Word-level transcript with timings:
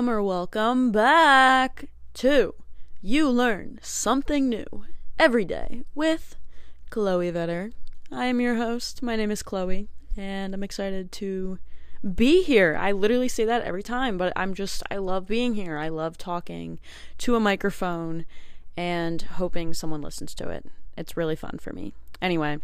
Welcome 0.00 0.16
or 0.16 0.22
welcome 0.22 0.92
back 0.92 1.90
to 2.14 2.54
You 3.02 3.28
Learn 3.28 3.78
Something 3.82 4.48
New 4.48 4.86
Every 5.18 5.44
Day 5.44 5.82
with 5.94 6.36
Chloe 6.88 7.30
Vetter. 7.30 7.74
I 8.10 8.24
am 8.24 8.40
your 8.40 8.54
host. 8.54 9.02
My 9.02 9.14
name 9.14 9.30
is 9.30 9.42
Chloe, 9.42 9.88
and 10.16 10.54
I'm 10.54 10.62
excited 10.62 11.12
to 11.12 11.58
be 12.14 12.42
here. 12.42 12.78
I 12.80 12.92
literally 12.92 13.28
say 13.28 13.44
that 13.44 13.60
every 13.60 13.82
time, 13.82 14.16
but 14.16 14.32
I'm 14.36 14.54
just, 14.54 14.82
I 14.90 14.96
love 14.96 15.26
being 15.26 15.54
here. 15.54 15.76
I 15.76 15.90
love 15.90 16.16
talking 16.16 16.78
to 17.18 17.36
a 17.36 17.40
microphone 17.40 18.24
and 18.78 19.20
hoping 19.20 19.74
someone 19.74 20.00
listens 20.00 20.34
to 20.36 20.48
it. 20.48 20.64
It's 20.96 21.18
really 21.18 21.36
fun 21.36 21.58
for 21.60 21.74
me. 21.74 21.92
Anyway, 22.22 22.56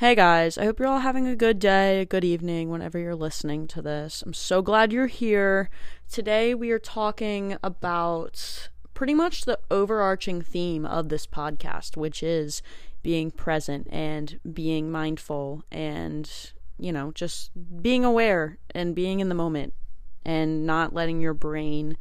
Hey 0.00 0.14
guys, 0.14 0.56
I 0.56 0.64
hope 0.64 0.78
you're 0.78 0.86
all 0.86 1.00
having 1.00 1.26
a 1.26 1.34
good 1.34 1.58
day, 1.58 2.02
a 2.02 2.04
good 2.04 2.22
evening 2.22 2.70
whenever 2.70 3.00
you're 3.00 3.16
listening 3.16 3.66
to 3.66 3.82
this. 3.82 4.22
I'm 4.22 4.32
so 4.32 4.62
glad 4.62 4.92
you're 4.92 5.08
here. 5.08 5.70
Today 6.08 6.54
we 6.54 6.70
are 6.70 6.78
talking 6.78 7.56
about 7.64 8.68
pretty 8.94 9.12
much 9.12 9.44
the 9.44 9.58
overarching 9.72 10.40
theme 10.40 10.86
of 10.86 11.08
this 11.08 11.26
podcast, 11.26 11.96
which 11.96 12.22
is 12.22 12.62
being 13.02 13.32
present 13.32 13.88
and 13.90 14.38
being 14.52 14.88
mindful 14.88 15.64
and, 15.72 16.30
you 16.78 16.92
know, 16.92 17.10
just 17.10 17.50
being 17.82 18.04
aware 18.04 18.58
and 18.72 18.94
being 18.94 19.18
in 19.18 19.28
the 19.28 19.34
moment 19.34 19.74
and 20.24 20.64
not 20.64 20.94
letting 20.94 21.20
your 21.20 21.34
brain 21.34 21.96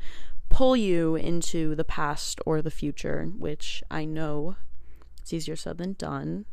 pull 0.50 0.78
you 0.78 1.16
into 1.16 1.74
the 1.74 1.84
past 1.84 2.40
or 2.46 2.62
the 2.62 2.70
future, 2.70 3.32
which 3.40 3.82
I 3.90 4.06
know 4.06 4.56
it's 5.20 5.34
easier 5.34 5.56
said 5.56 5.80
than 5.80 5.94
done 5.94 6.46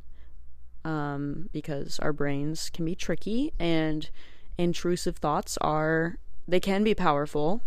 um, 0.84 1.48
because 1.52 1.98
our 2.00 2.12
brains 2.12 2.70
can 2.70 2.84
be 2.84 2.94
tricky 2.94 3.52
and 3.58 4.10
intrusive 4.58 5.16
thoughts 5.16 5.58
are 5.60 6.18
they 6.46 6.60
can 6.60 6.84
be 6.84 6.94
powerful 6.94 7.62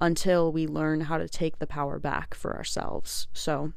until 0.00 0.50
we 0.50 0.66
learn 0.66 1.02
how 1.02 1.18
to 1.18 1.28
take 1.28 1.58
the 1.58 1.66
power 1.66 1.98
back 1.98 2.34
for 2.34 2.56
ourselves. 2.56 3.28
So 3.32 3.72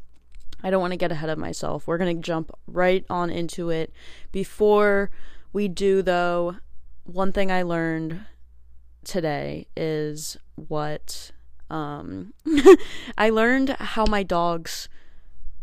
I 0.64 0.70
don't 0.70 0.82
want 0.82 0.94
to 0.94 0.98
get 0.98 1.12
ahead 1.12 1.30
of 1.30 1.38
myself. 1.38 1.86
We're 1.86 1.98
going 1.98 2.16
to 2.16 2.22
jump 2.22 2.52
right 2.66 3.06
on 3.10 3.30
into 3.30 3.70
it. 3.70 3.94
Before 4.32 5.12
we 5.54 5.68
do, 5.68 6.02
though, 6.02 6.56
one 7.04 7.32
thing 7.32 7.52
I 7.52 7.62
learned 7.62 8.26
today 9.04 9.68
is 9.76 10.38
what 10.56 11.32
um, 11.70 12.34
I 13.18 13.30
learned 13.30 13.70
how 13.80 14.06
my 14.06 14.24
dogs 14.24 14.90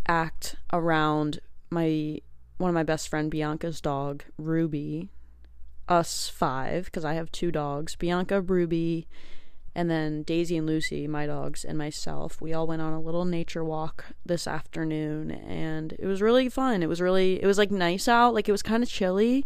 act 0.07 0.57
around 0.73 1.41
my 1.71 2.21
one 2.65 2.71
of 2.71 2.75
my 2.75 2.83
best 2.83 3.11
friend 3.11 3.31
Bianca's 3.31 3.79
dog, 3.83 4.25
Ruby, 4.39 5.11
us 5.87 6.31
five, 6.31 6.87
because 6.87 7.05
I 7.05 7.13
have 7.13 7.31
two 7.31 7.53
dogs, 7.53 7.95
Bianca, 7.95 8.41
Ruby, 8.41 9.07
and 9.75 9.91
then 9.91 10.23
Daisy 10.23 10.57
and 10.57 10.67
Lucy, 10.67 11.07
my 11.07 11.27
dogs, 11.27 11.63
and 11.63 11.77
myself. 11.77 12.41
We 12.41 12.55
all 12.55 12.67
went 12.67 12.81
on 12.81 12.95
a 12.95 13.01
little 13.03 13.27
nature 13.27 13.63
walk 13.63 14.07
this 14.25 14.47
afternoon, 14.47 15.31
and 15.31 15.93
it 15.99 16.07
was 16.07 16.23
really 16.23 16.49
fun. 16.49 16.83
It 16.83 16.89
was 16.89 17.03
really, 17.03 17.43
it 17.43 17.47
was 17.47 17.59
like 17.59 17.71
nice 17.71 18.09
out, 18.09 18.33
like 18.33 18.49
it 18.49 18.53
was 18.53 18.63
kind 18.63 18.83
of 18.83 18.89
chilly. 18.89 19.45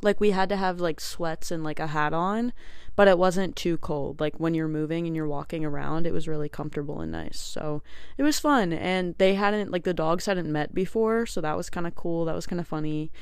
Like 0.00 0.20
we 0.20 0.30
had 0.30 0.48
to 0.48 0.56
have 0.56 0.80
like 0.80 1.00
sweats 1.00 1.50
and 1.50 1.64
like 1.64 1.80
a 1.80 1.88
hat 1.88 2.12
on, 2.12 2.52
but 2.98 3.06
it 3.06 3.16
wasn't 3.16 3.54
too 3.54 3.76
cold. 3.78 4.20
Like 4.20 4.40
when 4.40 4.54
you're 4.54 4.66
moving 4.66 5.06
and 5.06 5.14
you're 5.14 5.28
walking 5.28 5.64
around, 5.64 6.04
it 6.04 6.12
was 6.12 6.26
really 6.26 6.48
comfortable 6.48 7.00
and 7.00 7.12
nice. 7.12 7.38
So 7.38 7.80
it 8.16 8.24
was 8.24 8.40
fun. 8.40 8.72
And 8.72 9.14
they 9.18 9.34
hadn't, 9.34 9.70
like, 9.70 9.84
the 9.84 9.94
dogs 9.94 10.26
hadn't 10.26 10.50
met 10.50 10.74
before. 10.74 11.24
So 11.24 11.40
that 11.40 11.56
was 11.56 11.70
kind 11.70 11.86
of 11.86 11.94
cool. 11.94 12.24
That 12.24 12.34
was 12.34 12.46
kind 12.48 12.58
of 12.58 12.66
funny. 12.66 13.12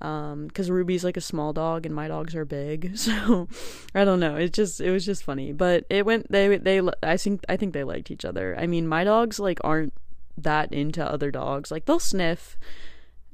Um, 0.00 0.50
cause 0.50 0.68
Ruby's 0.68 1.04
like 1.04 1.16
a 1.16 1.20
small 1.20 1.52
dog 1.52 1.86
and 1.86 1.94
my 1.94 2.08
dogs 2.08 2.34
are 2.34 2.44
big. 2.44 2.92
So 2.96 3.46
I 3.94 4.04
don't 4.04 4.18
know. 4.18 4.34
It 4.34 4.52
just, 4.52 4.80
it 4.80 4.90
was 4.90 5.06
just 5.06 5.22
funny. 5.22 5.52
But 5.52 5.84
it 5.88 6.04
went, 6.04 6.30
they, 6.30 6.56
they, 6.56 6.80
I 7.02 7.16
think, 7.16 7.44
I 7.48 7.56
think 7.56 7.72
they 7.72 7.84
liked 7.84 8.10
each 8.10 8.24
other. 8.24 8.58
I 8.58 8.66
mean, 8.66 8.88
my 8.88 9.04
dogs, 9.04 9.38
like, 9.38 9.60
aren't 9.62 9.92
that 10.36 10.72
into 10.72 11.04
other 11.04 11.30
dogs. 11.30 11.70
Like, 11.70 11.84
they'll 11.84 12.00
sniff 12.00 12.58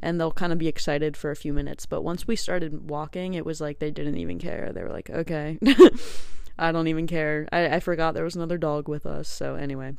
and 0.02 0.20
they'll 0.20 0.32
kind 0.32 0.52
of 0.52 0.58
be 0.58 0.68
excited 0.68 1.16
for 1.16 1.30
a 1.30 1.36
few 1.36 1.52
minutes. 1.52 1.86
But 1.86 2.02
once 2.02 2.26
we 2.26 2.36
started 2.36 2.88
walking, 2.88 3.34
it 3.34 3.46
was 3.46 3.60
like 3.60 3.78
they 3.78 3.90
didn't 3.90 4.18
even 4.18 4.38
care. 4.38 4.72
They 4.72 4.82
were 4.82 4.90
like, 4.92 5.10
okay, 5.10 5.58
I 6.58 6.72
don't 6.72 6.88
even 6.88 7.06
care. 7.06 7.48
I, 7.52 7.76
I 7.76 7.80
forgot 7.80 8.14
there 8.14 8.24
was 8.24 8.36
another 8.36 8.58
dog 8.58 8.88
with 8.88 9.06
us. 9.06 9.28
So, 9.28 9.54
anyway, 9.54 9.94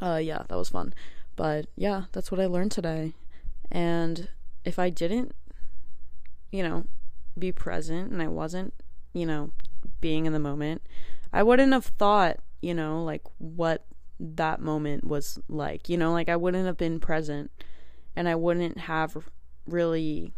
uh, 0.00 0.20
yeah, 0.22 0.42
that 0.48 0.56
was 0.56 0.68
fun. 0.68 0.94
But 1.36 1.66
yeah, 1.76 2.04
that's 2.12 2.30
what 2.30 2.40
I 2.40 2.46
learned 2.46 2.72
today. 2.72 3.14
And 3.70 4.28
if 4.64 4.78
I 4.78 4.90
didn't, 4.90 5.34
you 6.50 6.62
know, 6.62 6.84
be 7.38 7.52
present 7.52 8.10
and 8.10 8.20
I 8.20 8.28
wasn't, 8.28 8.74
you 9.14 9.24
know, 9.24 9.52
being 10.00 10.26
in 10.26 10.32
the 10.32 10.38
moment, 10.38 10.82
I 11.32 11.42
wouldn't 11.42 11.72
have 11.72 11.86
thought, 11.86 12.38
you 12.60 12.74
know, 12.74 13.02
like 13.02 13.22
what 13.38 13.86
that 14.18 14.60
moment 14.60 15.04
was 15.04 15.38
like. 15.48 15.88
You 15.88 15.96
know, 15.96 16.12
like 16.12 16.28
I 16.28 16.36
wouldn't 16.36 16.66
have 16.66 16.76
been 16.76 17.00
present 17.00 17.50
and 18.16 18.28
I 18.28 18.34
wouldn't 18.34 18.78
have 18.78 19.28
really 19.66 20.32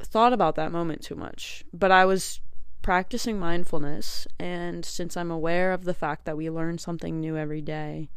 thought 0.00 0.32
about 0.32 0.56
that 0.56 0.72
moment 0.72 1.02
too 1.02 1.14
much. 1.14 1.64
But 1.72 1.90
I 1.90 2.04
was 2.04 2.40
practicing 2.82 3.38
mindfulness, 3.38 4.26
and 4.38 4.84
since 4.84 5.16
I'm 5.16 5.30
aware 5.30 5.72
of 5.72 5.84
the 5.84 5.94
fact 5.94 6.24
that 6.24 6.36
we 6.36 6.50
learn 6.50 6.78
something 6.78 7.20
new 7.20 7.36
every 7.36 7.62
day, 7.62 8.10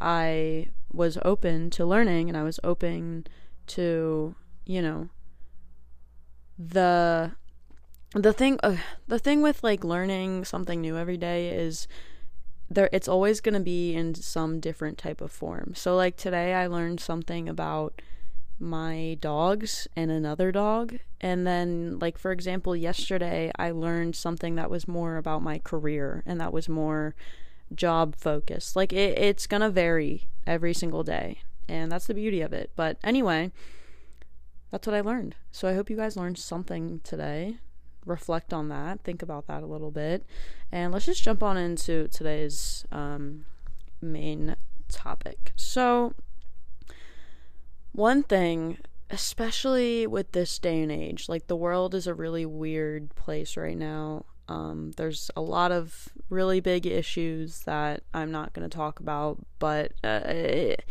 I 0.00 0.68
was 0.92 1.18
open 1.24 1.70
to 1.70 1.84
learning 1.84 2.28
and 2.28 2.36
I 2.36 2.42
was 2.42 2.58
open 2.64 3.26
to, 3.68 4.34
you 4.64 4.82
know, 4.82 5.08
the 6.58 7.32
the 8.14 8.32
thing 8.32 8.58
uh, 8.62 8.76
the 9.06 9.18
thing 9.18 9.42
with 9.42 9.62
like 9.62 9.84
learning 9.84 10.44
something 10.44 10.80
new 10.80 10.96
every 10.96 11.16
day 11.16 11.50
is 11.50 11.86
there 12.70 12.88
it's 12.92 13.08
always 13.08 13.40
going 13.40 13.54
to 13.54 13.60
be 13.60 13.94
in 13.94 14.14
some 14.14 14.60
different 14.60 14.98
type 14.98 15.20
of 15.20 15.32
form. 15.32 15.72
So 15.74 15.96
like 15.96 16.16
today 16.16 16.54
I 16.54 16.66
learned 16.66 17.00
something 17.00 17.48
about 17.48 18.00
my 18.60 19.16
dogs 19.20 19.86
and 19.94 20.10
another 20.10 20.50
dog 20.50 20.98
and 21.20 21.46
then 21.46 21.96
like 22.00 22.18
for 22.18 22.32
example 22.32 22.74
yesterday 22.74 23.52
I 23.56 23.70
learned 23.70 24.16
something 24.16 24.56
that 24.56 24.68
was 24.68 24.88
more 24.88 25.16
about 25.16 25.42
my 25.42 25.58
career 25.58 26.24
and 26.26 26.40
that 26.40 26.52
was 26.52 26.68
more 26.68 27.14
job 27.74 28.16
focused. 28.16 28.74
Like 28.76 28.92
it, 28.92 29.18
it's 29.18 29.46
going 29.46 29.60
to 29.60 29.70
vary 29.70 30.28
every 30.46 30.74
single 30.74 31.04
day 31.04 31.40
and 31.68 31.92
that's 31.92 32.06
the 32.06 32.14
beauty 32.14 32.40
of 32.40 32.52
it. 32.52 32.70
But 32.74 32.98
anyway, 33.04 33.52
that's 34.70 34.86
what 34.86 34.96
I 34.96 35.00
learned. 35.00 35.36
So 35.52 35.68
I 35.68 35.74
hope 35.74 35.88
you 35.88 35.96
guys 35.96 36.16
learned 36.16 36.38
something 36.38 37.00
today 37.04 37.58
reflect 38.08 38.52
on 38.52 38.68
that, 38.68 39.02
think 39.04 39.22
about 39.22 39.46
that 39.46 39.62
a 39.62 39.66
little 39.66 39.90
bit, 39.90 40.24
and 40.72 40.92
let's 40.92 41.06
just 41.06 41.22
jump 41.22 41.42
on 41.42 41.56
into 41.56 42.08
today's 42.08 42.84
um, 42.90 43.46
main 44.00 44.56
topic. 44.88 45.52
So, 45.56 46.14
one 47.92 48.22
thing, 48.22 48.78
especially 49.10 50.06
with 50.06 50.32
this 50.32 50.58
day 50.58 50.82
and 50.82 50.92
age, 50.92 51.28
like 51.28 51.46
the 51.46 51.56
world 51.56 51.94
is 51.94 52.06
a 52.06 52.14
really 52.14 52.46
weird 52.46 53.14
place 53.14 53.56
right 53.56 53.76
now. 53.76 54.24
Um, 54.48 54.92
there's 54.96 55.30
a 55.36 55.42
lot 55.42 55.72
of 55.72 56.08
really 56.30 56.60
big 56.60 56.86
issues 56.86 57.60
that 57.60 58.02
I'm 58.14 58.30
not 58.30 58.54
going 58.54 58.68
to 58.68 58.74
talk 58.74 58.98
about, 58.98 59.38
but 59.58 59.92
uh, 60.02 60.22
it, 60.24 60.84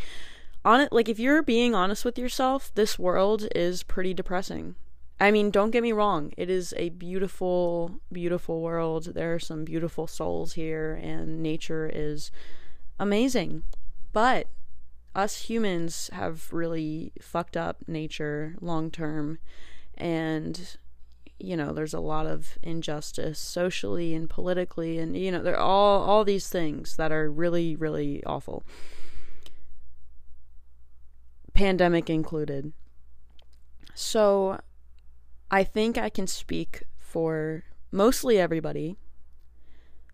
on 0.63 0.81
it, 0.81 0.91
like 0.91 1.09
if 1.09 1.17
you're 1.17 1.41
being 1.41 1.73
honest 1.73 2.06
with 2.06 2.19
yourself, 2.19 2.72
this 2.75 3.00
world 3.00 3.47
is 3.56 3.83
pretty 3.83 4.13
depressing. 4.13 4.75
I 5.19 5.31
mean, 5.31 5.50
don't 5.50 5.72
get 5.72 5.81
me 5.81 5.94
wrong. 5.94 6.31
It 6.38 6.50
is 6.50 6.73
a 6.78 6.89
beautiful, 6.89 8.00
beautiful 8.11 8.61
world. 8.61 9.16
There 9.16 9.33
are 9.33 9.39
some 9.39 9.66
beautiful 9.66 10.05
souls 10.05 10.53
here, 10.53 11.00
and 11.01 11.41
nature 11.41 11.89
is 11.91 12.29
amazing. 13.00 13.63
But 14.13 14.47
us 15.16 15.44
humans 15.44 16.11
have 16.13 16.53
really 16.53 17.11
fucked 17.19 17.57
up 17.57 17.83
nature 17.88 18.56
long 18.61 18.91
term. 18.91 19.39
And, 19.95 20.77
you 21.39 21.57
know, 21.57 21.74
there's 21.74 21.95
a 21.95 22.00
lot 22.00 22.27
of 22.27 22.59
injustice 22.62 23.39
socially 23.39 24.13
and 24.13 24.30
politically. 24.30 25.00
And, 25.00 25.18
you 25.18 25.31
know, 25.31 25.42
there 25.42 25.56
are 25.56 25.59
all, 25.59 26.03
all 26.03 26.24
these 26.24 26.47
things 26.47 26.95
that 26.97 27.12
are 27.12 27.31
really, 27.31 27.75
really 27.75 28.24
awful. 28.24 28.63
Pandemic 31.56 32.07
included. 32.07 32.71
So, 33.95 34.59
I 35.49 35.63
think 35.63 35.97
I 35.97 36.09
can 36.09 36.27
speak 36.27 36.83
for 36.97 37.63
mostly 37.91 38.38
everybody 38.38 38.97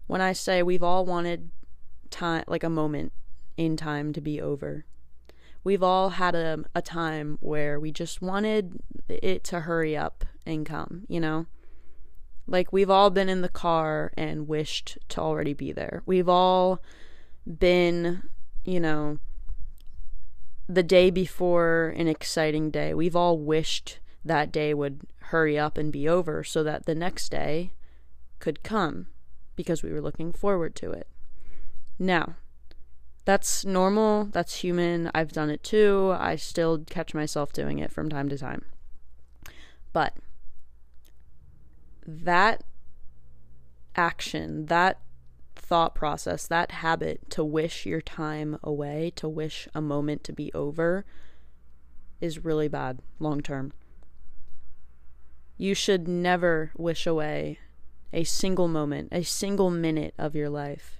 when 0.05 0.21
I 0.21 0.33
say 0.33 0.61
we've 0.61 0.83
all 0.83 1.05
wanted 1.05 1.49
time, 2.11 2.43
like 2.47 2.63
a 2.63 2.69
moment 2.69 3.13
in 3.57 3.75
time 3.75 4.13
to 4.13 4.21
be 4.21 4.39
over. 4.39 4.85
We've 5.63 5.83
all 5.83 6.09
had 6.09 6.35
a, 6.35 6.65
a 6.75 6.81
time 6.81 7.37
where 7.39 7.79
we 7.79 7.91
just 7.91 8.21
wanted 8.21 8.79
it 9.07 9.43
to 9.45 9.61
hurry 9.61 9.95
up 9.95 10.25
and 10.45 10.65
come, 10.65 11.05
you 11.07 11.19
know? 11.19 11.47
Like 12.45 12.73
we've 12.73 12.89
all 12.89 13.09
been 13.09 13.29
in 13.29 13.41
the 13.41 13.49
car 13.49 14.11
and 14.17 14.47
wished 14.47 14.97
to 15.09 15.21
already 15.21 15.53
be 15.53 15.71
there. 15.71 16.03
We've 16.05 16.27
all 16.27 16.81
been, 17.47 18.23
you 18.65 18.79
know, 18.81 19.19
the 20.67 20.83
day 20.83 21.09
before 21.09 21.93
an 21.95 22.07
exciting 22.07 22.69
day. 22.69 22.93
We've 22.93 23.15
all 23.15 23.37
wished 23.37 23.99
that 24.25 24.51
day 24.51 24.73
would 24.73 25.01
hurry 25.19 25.57
up 25.57 25.77
and 25.77 25.91
be 25.91 26.07
over 26.07 26.43
so 26.43 26.63
that 26.63 26.85
the 26.85 26.95
next 26.95 27.29
day 27.29 27.73
could 28.39 28.63
come. 28.63 29.07
because 29.55 29.83
we 29.83 29.91
were 29.91 30.01
looking 30.01 30.31
forward 30.31 30.75
to 30.75 30.91
it. 30.91 31.07
Now, 31.99 32.35
that's 33.25 33.63
normal, 33.63 34.25
that's 34.25 34.55
human. 34.55 35.09
I've 35.13 35.31
done 35.31 35.49
it 35.49 35.63
too. 35.63 36.15
I 36.17 36.35
still 36.35 36.83
catch 36.89 37.13
myself 37.13 37.53
doing 37.53 37.79
it 37.79 37.91
from 37.91 38.09
time 38.09 38.29
to 38.29 38.37
time. 38.37 38.65
But 39.93 40.17
that 42.05 42.63
action, 43.95 44.65
that 44.65 44.99
thought 45.55 45.95
process, 45.95 46.47
that 46.47 46.71
habit 46.71 47.29
to 47.29 47.43
wish 47.43 47.85
your 47.85 48.01
time 48.01 48.57
away, 48.63 49.11
to 49.15 49.29
wish 49.29 49.67
a 49.73 49.81
moment 49.81 50.23
to 50.25 50.33
be 50.33 50.51
over, 50.53 51.05
is 52.19 52.43
really 52.43 52.67
bad 52.67 52.99
long 53.19 53.41
term. 53.41 53.71
You 55.57 55.73
should 55.75 56.07
never 56.07 56.71
wish 56.75 57.05
away 57.05 57.59
a 58.11 58.23
single 58.23 58.67
moment, 58.67 59.09
a 59.11 59.23
single 59.23 59.69
minute 59.69 60.13
of 60.17 60.35
your 60.35 60.49
life. 60.49 60.99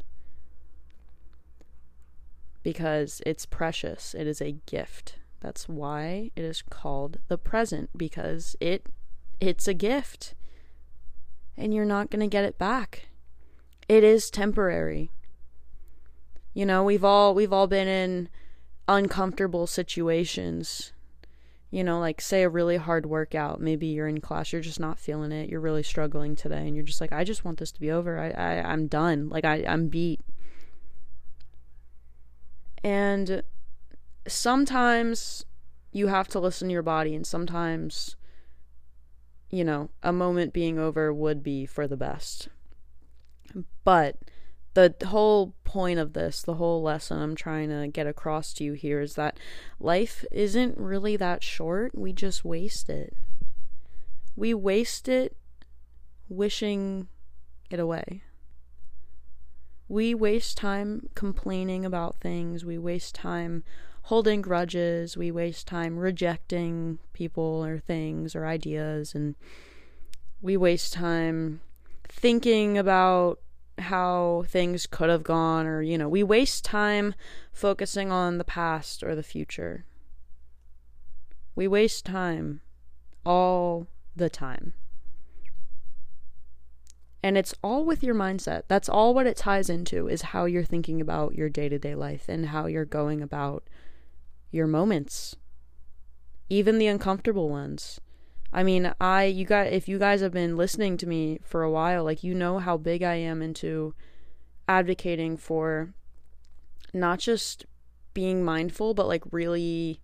Because 2.64 3.22
it's 3.26 3.46
precious. 3.46 4.14
It 4.14 4.26
is 4.26 4.42
a 4.42 4.58
gift. 4.66 5.18
That's 5.42 5.68
why 5.68 6.32
it 6.36 6.44
is 6.44 6.62
called 6.62 7.20
the 7.28 7.38
present 7.38 7.90
because 7.98 8.56
it 8.62 8.88
it's 9.42 9.68
a 9.68 9.74
gift. 9.74 10.36
And 11.58 11.74
you're 11.74 11.86
not 11.86 12.10
going 12.10 12.22
to 12.22 12.28
get 12.28 12.46
it 12.46 12.58
back. 12.58 13.08
It 13.90 14.04
is 14.04 14.32
temporary. 14.32 15.12
You 16.54 16.66
know, 16.66 16.84
we've 16.84 17.04
all 17.04 17.36
we've 17.36 17.52
all 17.52 17.68
been 17.68 17.88
in 17.88 18.30
uncomfortable 18.88 19.68
situations 19.68 20.94
you 21.74 21.84
know, 21.84 22.00
like 22.00 22.22
say 22.22 22.44
a 22.44 22.50
really 22.50 22.78
hard 22.78 23.08
workout. 23.08 23.60
Maybe 23.60 23.88
you're 23.88 24.08
in 24.08 24.22
class, 24.22 24.54
you're 24.54 24.62
just 24.62 24.80
not 24.80 25.00
feeling 25.00 25.32
it. 25.32 25.50
You're 25.50 25.60
really 25.60 25.82
struggling 25.82 26.36
today, 26.36 26.68
and 26.68 26.76
you're 26.76 26.86
just 26.86 27.02
like, 27.02 27.12
I 27.12 27.24
just 27.24 27.44
want 27.44 27.58
this 27.58 27.72
to 27.72 27.80
be 27.80 27.90
over. 27.90 28.20
I, 28.20 28.30
I 28.30 28.72
I'm 28.72 28.86
done. 28.86 29.28
Like 29.28 29.44
I 29.44 29.66
I'm 29.68 29.88
beat. 29.88 30.22
And 32.84 33.42
sometimes 34.28 35.46
you 35.92 36.08
have 36.08 36.28
to 36.28 36.40
listen 36.40 36.68
to 36.68 36.74
your 36.74 36.84
body, 36.84 37.16
and 37.16 37.26
sometimes, 37.26 38.18
you 39.50 39.64
know, 39.64 39.90
a 40.04 40.14
moment 40.14 40.54
being 40.54 40.78
over 40.78 41.12
would 41.12 41.42
be 41.42 41.66
for 41.66 41.88
the 41.88 41.98
best. 41.98 42.50
But 43.84 44.18
the 44.74 44.94
whole 45.08 45.54
point 45.64 46.00
of 46.00 46.14
this, 46.14 46.42
the 46.42 46.56
whole 46.56 46.82
lesson 46.82 47.22
I'm 47.22 47.36
trying 47.36 47.70
to 47.70 47.88
get 47.88 48.08
across 48.08 48.54
to 48.56 48.64
you 48.64 48.74
here 48.74 49.02
is 49.02 49.16
that 49.16 49.38
life 49.80 50.26
isn't 50.32 50.78
really 50.78 51.16
that 51.18 51.44
short. 51.44 51.98
We 51.98 52.14
just 52.14 52.44
waste 52.44 52.90
it. 52.90 53.16
We 54.36 54.54
waste 54.54 55.08
it 55.08 55.36
wishing 56.28 57.08
it 57.70 57.80
away. 57.80 58.24
We 59.88 60.16
waste 60.16 60.58
time 60.58 61.10
complaining 61.14 61.86
about 61.86 62.20
things. 62.20 62.66
We 62.66 62.78
waste 62.78 63.16
time 63.16 63.64
holding 64.04 64.42
grudges. 64.42 65.16
We 65.16 65.32
waste 65.32 65.68
time 65.68 65.98
rejecting 65.98 67.00
people 67.14 67.64
or 67.64 67.80
things 67.80 68.36
or 68.36 68.46
ideas. 68.46 69.14
And 69.14 69.36
we 70.42 70.58
waste 70.58 70.94
time 70.94 71.62
thinking 72.08 72.78
about 72.78 73.40
how 73.78 74.44
things 74.48 74.86
could 74.86 75.10
have 75.10 75.24
gone, 75.24 75.66
or, 75.66 75.82
you 75.82 75.98
know, 75.98 76.10
we 76.10 76.24
waste 76.24 76.64
time 76.64 77.16
focusing 77.52 78.12
on 78.12 78.38
the 78.38 78.44
past 78.44 79.04
or 79.04 79.16
the 79.16 79.24
future. 79.24 79.86
We 81.56 81.68
waste 81.68 82.06
time 82.06 82.62
all 83.26 83.88
the 84.16 84.30
time. 84.30 84.74
And 87.26 87.38
it's 87.38 87.54
all 87.64 87.86
with 87.86 88.04
your 88.04 88.16
mindset. 88.16 88.64
That's 88.68 88.90
all 88.90 89.14
what 89.14 89.28
it 89.28 89.38
ties 89.38 89.70
into 89.70 90.10
is 90.10 90.22
how 90.22 90.46
you're 90.46 90.64
thinking 90.64 91.00
about 91.00 91.36
your 91.36 91.48
day 91.48 91.70
to 91.70 91.80
day 91.80 91.96
life 91.96 92.26
and 92.28 92.48
how 92.48 92.66
you're 92.66 92.86
going 92.86 93.22
about 93.22 93.64
your 94.52 94.68
moments, 94.68 95.36
even 96.50 96.78
the 96.78 96.88
uncomfortable 96.88 97.50
ones. 97.50 98.02
I 98.54 98.62
mean, 98.62 98.94
I 99.02 99.26
you 99.26 99.46
guys 99.46 99.74
if 99.74 99.88
you 99.88 99.98
guys 99.98 100.22
have 100.22 100.32
been 100.32 100.56
listening 100.56 100.96
to 100.98 101.08
me 101.08 101.40
for 101.44 101.64
a 101.64 101.72
while, 101.72 102.04
like 102.04 102.24
you 102.24 102.36
know 102.36 102.60
how 102.60 102.78
big 102.78 103.02
I 103.02 103.16
am 103.16 103.42
into 103.42 103.96
advocating 104.68 105.38
for 105.38 105.94
not 106.94 107.18
just 107.20 107.66
being 108.14 108.46
mindful, 108.46 108.94
but 108.94 109.08
like 109.08 109.24
really 109.32 110.00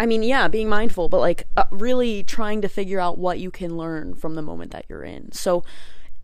I 0.00 0.06
mean, 0.06 0.22
yeah, 0.22 0.48
being 0.48 0.68
mindful, 0.68 1.08
but 1.08 1.20
like 1.20 1.46
uh, 1.56 1.64
really 1.70 2.24
trying 2.24 2.62
to 2.62 2.68
figure 2.68 2.98
out 2.98 3.18
what 3.18 3.38
you 3.38 3.50
can 3.50 3.76
learn 3.76 4.14
from 4.14 4.34
the 4.34 4.42
moment 4.42 4.72
that 4.72 4.86
you're 4.88 5.04
in. 5.04 5.30
So 5.32 5.62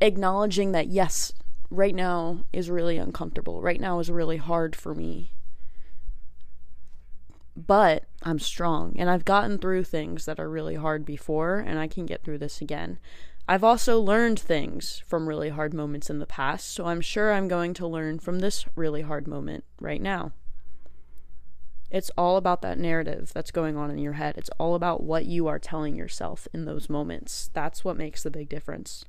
acknowledging 0.00 0.72
that 0.72 0.88
yes, 0.88 1.32
right 1.68 1.94
now 1.94 2.46
is 2.52 2.70
really 2.70 2.96
uncomfortable. 2.96 3.60
Right 3.60 3.80
now 3.80 4.00
is 4.00 4.10
really 4.10 4.38
hard 4.38 4.74
for 4.74 4.94
me 4.94 5.32
but 7.56 8.04
I'm 8.22 8.38
strong 8.38 8.94
and 8.98 9.10
I've 9.10 9.24
gotten 9.24 9.58
through 9.58 9.84
things 9.84 10.24
that 10.26 10.40
are 10.40 10.48
really 10.48 10.76
hard 10.76 11.04
before 11.04 11.58
and 11.58 11.78
I 11.78 11.88
can 11.88 12.06
get 12.06 12.22
through 12.22 12.38
this 12.38 12.60
again. 12.60 12.98
I've 13.48 13.64
also 13.64 14.00
learned 14.00 14.38
things 14.38 15.02
from 15.06 15.28
really 15.28 15.48
hard 15.48 15.74
moments 15.74 16.08
in 16.08 16.20
the 16.20 16.26
past, 16.26 16.68
so 16.68 16.86
I'm 16.86 17.00
sure 17.00 17.32
I'm 17.32 17.48
going 17.48 17.74
to 17.74 17.86
learn 17.86 18.20
from 18.20 18.38
this 18.38 18.64
really 18.76 19.02
hard 19.02 19.26
moment 19.26 19.64
right 19.80 20.00
now. 20.00 20.32
It's 21.90 22.12
all 22.16 22.36
about 22.36 22.62
that 22.62 22.78
narrative 22.78 23.32
that's 23.34 23.50
going 23.50 23.76
on 23.76 23.90
in 23.90 23.98
your 23.98 24.12
head. 24.12 24.36
It's 24.38 24.50
all 24.60 24.76
about 24.76 25.02
what 25.02 25.26
you 25.26 25.48
are 25.48 25.58
telling 25.58 25.96
yourself 25.96 26.46
in 26.54 26.64
those 26.64 26.88
moments. 26.88 27.50
That's 27.52 27.84
what 27.84 27.96
makes 27.96 28.22
the 28.22 28.30
big 28.30 28.48
difference. 28.48 29.04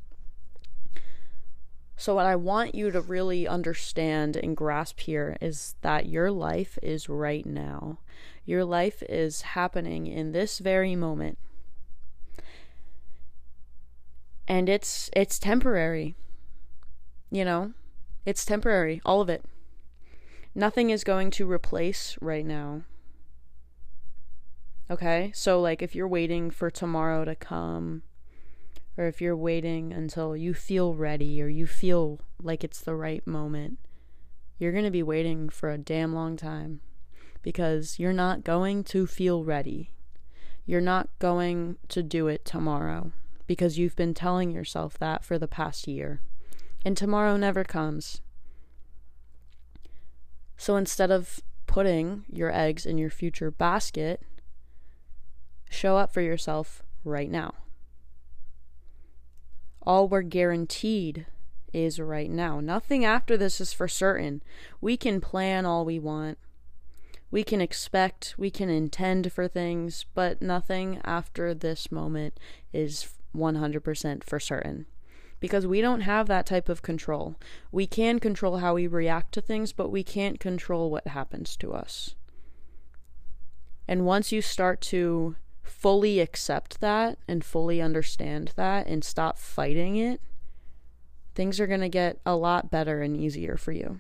So, 2.02 2.16
what 2.16 2.26
I 2.26 2.36
want 2.36 2.74
you 2.74 2.90
to 2.90 3.00
really 3.00 3.48
understand 3.48 4.36
and 4.36 4.58
grasp 4.58 5.02
here 5.02 5.38
is 5.40 5.76
that 5.82 6.08
your 6.08 6.32
life 6.32 6.80
is 6.82 7.08
right 7.08 7.46
now. 7.46 8.00
Your 8.44 8.66
life 8.66 9.04
is 9.08 9.44
happening 9.54 10.08
in 10.08 10.32
this 10.32 10.58
very 10.58 10.96
moment. 10.96 11.38
And 14.48 14.68
it's 14.68 15.12
it's 15.16 15.38
temporary. 15.38 16.16
You 17.30 17.46
know? 17.46 17.74
It's 18.26 18.46
temporary, 18.46 19.00
all 19.06 19.22
of 19.22 19.30
it. 19.30 19.46
Nothing 20.56 20.90
is 20.90 21.04
going 21.04 21.30
to 21.30 21.52
replace 21.52 22.18
right 22.20 22.48
now. 22.48 22.82
Okay? 24.90 25.32
So 25.36 25.62
like 25.62 25.84
if 25.84 25.94
you're 25.94 26.08
waiting 26.08 26.50
for 26.50 26.72
tomorrow 26.72 27.26
to 27.26 27.36
come, 27.36 28.02
or 28.98 29.06
if 29.06 29.22
you're 29.22 29.36
waiting 29.36 29.94
until 29.94 30.36
you 30.36 30.54
feel 30.54 30.94
ready 30.94 31.42
or 31.42 31.48
you 31.48 31.66
feel 31.66 32.20
like 32.42 32.64
it's 32.64 32.82
the 32.82 32.96
right 32.96 33.26
moment, 33.26 33.80
you're 34.58 34.72
going 34.72 34.86
to 34.86 34.92
be 34.92 35.04
waiting 35.04 35.50
for 35.50 35.72
a 35.72 35.78
damn 35.78 36.14
long 36.14 36.36
time 36.36 36.82
because 37.42 37.98
you're 37.98 38.14
not 38.14 38.44
going 38.44 38.84
to 38.84 39.08
feel 39.08 39.44
ready. 39.44 39.92
You're 40.66 40.82
not 40.82 41.10
going 41.20 41.78
to 41.90 42.04
do 42.04 42.28
it 42.28 42.46
tomorrow 42.46 43.12
because 43.48 43.80
you've 43.80 43.96
been 43.96 44.14
telling 44.14 44.52
yourself 44.52 44.98
that 45.00 45.26
for 45.26 45.40
the 45.40 45.48
past 45.48 45.88
year. 45.88 46.22
And 46.86 46.96
tomorrow 46.96 47.38
never 47.38 47.64
comes. 47.64 48.22
So 50.58 50.76
instead 50.76 51.12
of 51.12 51.40
putting 51.66 52.26
your 52.32 52.52
eggs 52.52 52.86
in 52.86 52.98
your 52.98 53.10
future 53.10 53.50
basket, 53.50 54.22
show 55.70 55.98
up 55.98 56.14
for 56.14 56.22
yourself 56.22 56.84
right 57.04 57.30
now 57.30 57.54
all 59.84 60.08
we're 60.08 60.22
guaranteed 60.22 61.26
is 61.74 62.00
right 62.00 62.30
now. 62.30 62.60
Nothing 62.60 63.06
after 63.06 63.38
this 63.38 63.62
is 63.62 63.74
for 63.74 63.88
certain. 63.88 64.42
We 64.80 64.98
can 64.98 65.22
plan 65.22 65.66
all 65.66 65.86
we 65.86 66.00
want. 66.00 66.38
We 67.30 67.44
can 67.44 67.62
expect, 67.62 68.36
we 68.38 68.52
can 68.52 68.70
intend 68.70 69.32
for 69.32 69.48
things, 69.48 70.06
but 70.14 70.42
nothing 70.42 71.00
after 71.06 71.54
this 71.54 71.92
moment 71.92 72.38
is 72.74 73.14
100% 73.36 74.24
for 74.24 74.40
certain. 74.40 74.86
Because 75.40 75.66
we 75.66 75.82
don't 75.82 76.02
have 76.02 76.28
that 76.28 76.46
type 76.46 76.68
of 76.68 76.82
control. 76.82 77.38
We 77.72 77.88
can 77.88 78.20
control 78.20 78.58
how 78.58 78.76
we 78.76 78.86
react 78.86 79.32
to 79.34 79.42
things, 79.42 79.72
but 79.72 79.90
we 79.90 80.04
can't 80.04 80.40
control 80.40 80.92
what 80.92 81.08
happens 81.08 81.56
to 81.58 81.74
us. 81.74 82.16
And 83.88 84.06
once 84.06 84.32
you 84.32 84.42
start 84.42 84.82
to 84.82 85.36
fully 85.72 86.20
accept 86.20 86.82
that 86.82 87.18
and 87.28 87.44
fully 87.44 87.82
understand 87.82 88.52
that 88.56 88.86
and 88.88 89.04
stop 89.04 89.38
fighting 89.38 89.96
it, 89.96 90.22
things 91.34 91.60
are 91.60 91.68
going 91.68 91.82
to 91.82 91.90
get 91.90 92.20
a 92.26 92.36
lot 92.36 92.70
better 92.70 93.02
and 93.02 93.18
easier 93.18 93.58
for 93.58 93.72
you. 93.72 94.00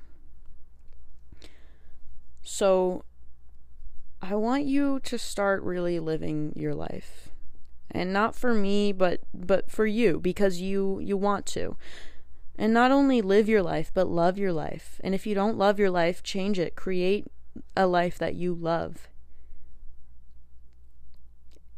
So, 2.43 3.03
I 4.21 4.35
want 4.35 4.65
you 4.65 4.99
to 5.01 5.17
start 5.17 5.63
really 5.63 5.99
living 5.99 6.53
your 6.55 6.75
life. 6.75 7.29
And 7.89 8.13
not 8.13 8.35
for 8.35 8.53
me, 8.53 8.91
but 8.91 9.21
but 9.33 9.69
for 9.69 9.85
you 9.85 10.19
because 10.19 10.61
you 10.61 10.99
you 10.99 11.17
want 11.17 11.45
to. 11.47 11.77
And 12.57 12.73
not 12.73 12.91
only 12.91 13.21
live 13.21 13.49
your 13.49 13.63
life, 13.63 13.91
but 13.93 14.07
love 14.07 14.37
your 14.37 14.53
life. 14.53 15.01
And 15.03 15.15
if 15.15 15.25
you 15.25 15.33
don't 15.33 15.57
love 15.57 15.79
your 15.79 15.89
life, 15.89 16.23
change 16.23 16.59
it. 16.59 16.75
Create 16.75 17.27
a 17.75 17.87
life 17.87 18.17
that 18.17 18.35
you 18.35 18.53
love 18.53 19.09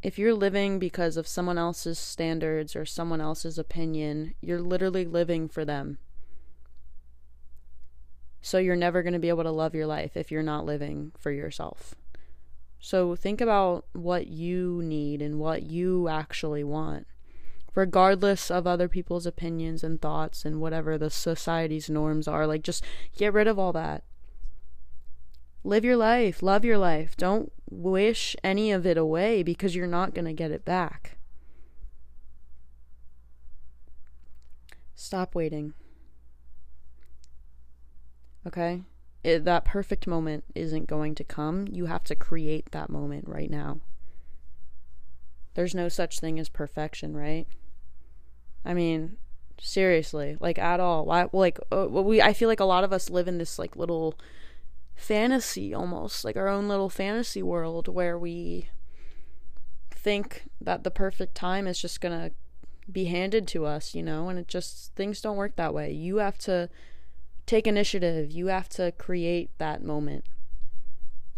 if 0.04 0.18
you're 0.18 0.34
living 0.34 0.78
because 0.78 1.16
of 1.16 1.26
someone 1.26 1.56
else's 1.56 1.98
standards 1.98 2.76
or 2.76 2.84
someone 2.84 3.22
else's 3.22 3.58
opinion, 3.58 4.34
you're 4.42 4.60
literally 4.60 5.06
living 5.06 5.48
for 5.48 5.64
them. 5.64 5.96
So 8.42 8.58
you're 8.58 8.76
never 8.76 9.02
going 9.02 9.14
to 9.14 9.18
be 9.18 9.30
able 9.30 9.44
to 9.44 9.50
love 9.50 9.74
your 9.74 9.86
life 9.86 10.14
if 10.14 10.30
you're 10.30 10.42
not 10.42 10.66
living 10.66 11.12
for 11.18 11.32
yourself. 11.32 11.94
So 12.78 13.16
think 13.16 13.40
about 13.40 13.86
what 13.94 14.26
you 14.26 14.82
need 14.84 15.22
and 15.22 15.40
what 15.40 15.62
you 15.62 16.06
actually 16.06 16.64
want, 16.64 17.06
regardless 17.74 18.50
of 18.50 18.66
other 18.66 18.88
people's 18.88 19.24
opinions 19.24 19.82
and 19.82 20.02
thoughts 20.02 20.44
and 20.44 20.60
whatever 20.60 20.98
the 20.98 21.08
society's 21.08 21.88
norms 21.88 22.28
are. 22.28 22.46
Like, 22.46 22.62
just 22.62 22.84
get 23.16 23.32
rid 23.32 23.48
of 23.48 23.58
all 23.58 23.72
that. 23.72 24.04
Live 25.64 25.82
your 25.82 25.96
life, 25.96 26.42
love 26.42 26.62
your 26.62 26.76
life. 26.76 27.16
Don't 27.16 27.50
wish 27.70 28.36
any 28.44 28.70
of 28.70 28.86
it 28.86 28.96
away 28.96 29.42
because 29.42 29.74
you're 29.74 29.86
not 29.86 30.14
going 30.14 30.24
to 30.24 30.32
get 30.32 30.50
it 30.50 30.64
back. 30.64 31.16
Stop 34.94 35.34
waiting. 35.34 35.74
Okay? 38.46 38.82
It, 39.22 39.44
that 39.44 39.64
perfect 39.64 40.06
moment 40.06 40.44
isn't 40.54 40.86
going 40.86 41.14
to 41.16 41.24
come. 41.24 41.66
You 41.70 41.86
have 41.86 42.04
to 42.04 42.14
create 42.14 42.70
that 42.72 42.90
moment 42.90 43.26
right 43.26 43.50
now. 43.50 43.80
There's 45.54 45.74
no 45.74 45.88
such 45.88 46.20
thing 46.20 46.38
as 46.38 46.48
perfection, 46.48 47.16
right? 47.16 47.46
I 48.64 48.74
mean, 48.74 49.16
seriously, 49.60 50.36
like 50.40 50.58
at 50.58 50.80
all. 50.80 51.06
Why? 51.06 51.28
Like 51.32 51.58
uh, 51.72 51.86
we, 51.88 52.20
I 52.20 52.32
feel 52.32 52.48
like 52.48 52.60
a 52.60 52.64
lot 52.64 52.84
of 52.84 52.92
us 52.92 53.10
live 53.10 53.28
in 53.28 53.38
this 53.38 53.58
like 53.58 53.76
little 53.76 54.18
fantasy 54.94 55.74
almost, 55.74 56.24
like 56.24 56.36
our 56.36 56.48
own 56.48 56.68
little 56.68 56.90
fantasy 56.90 57.42
world 57.42 57.88
where 57.88 58.18
we 58.18 58.68
think 59.90 60.44
that 60.60 60.84
the 60.84 60.90
perfect 60.90 61.34
time 61.34 61.66
is 61.66 61.80
just 61.80 62.00
gonna 62.00 62.30
be 62.90 63.06
handed 63.06 63.48
to 63.48 63.64
us, 63.64 63.94
you 63.94 64.02
know, 64.02 64.28
and 64.28 64.38
it 64.38 64.48
just 64.48 64.94
things 64.94 65.20
don't 65.20 65.36
work 65.36 65.56
that 65.56 65.74
way. 65.74 65.90
You 65.90 66.18
have 66.18 66.38
to 66.38 66.68
take 67.46 67.66
initiative. 67.66 68.30
You 68.30 68.48
have 68.48 68.68
to 68.70 68.92
create 68.92 69.50
that 69.58 69.82
moment. 69.82 70.24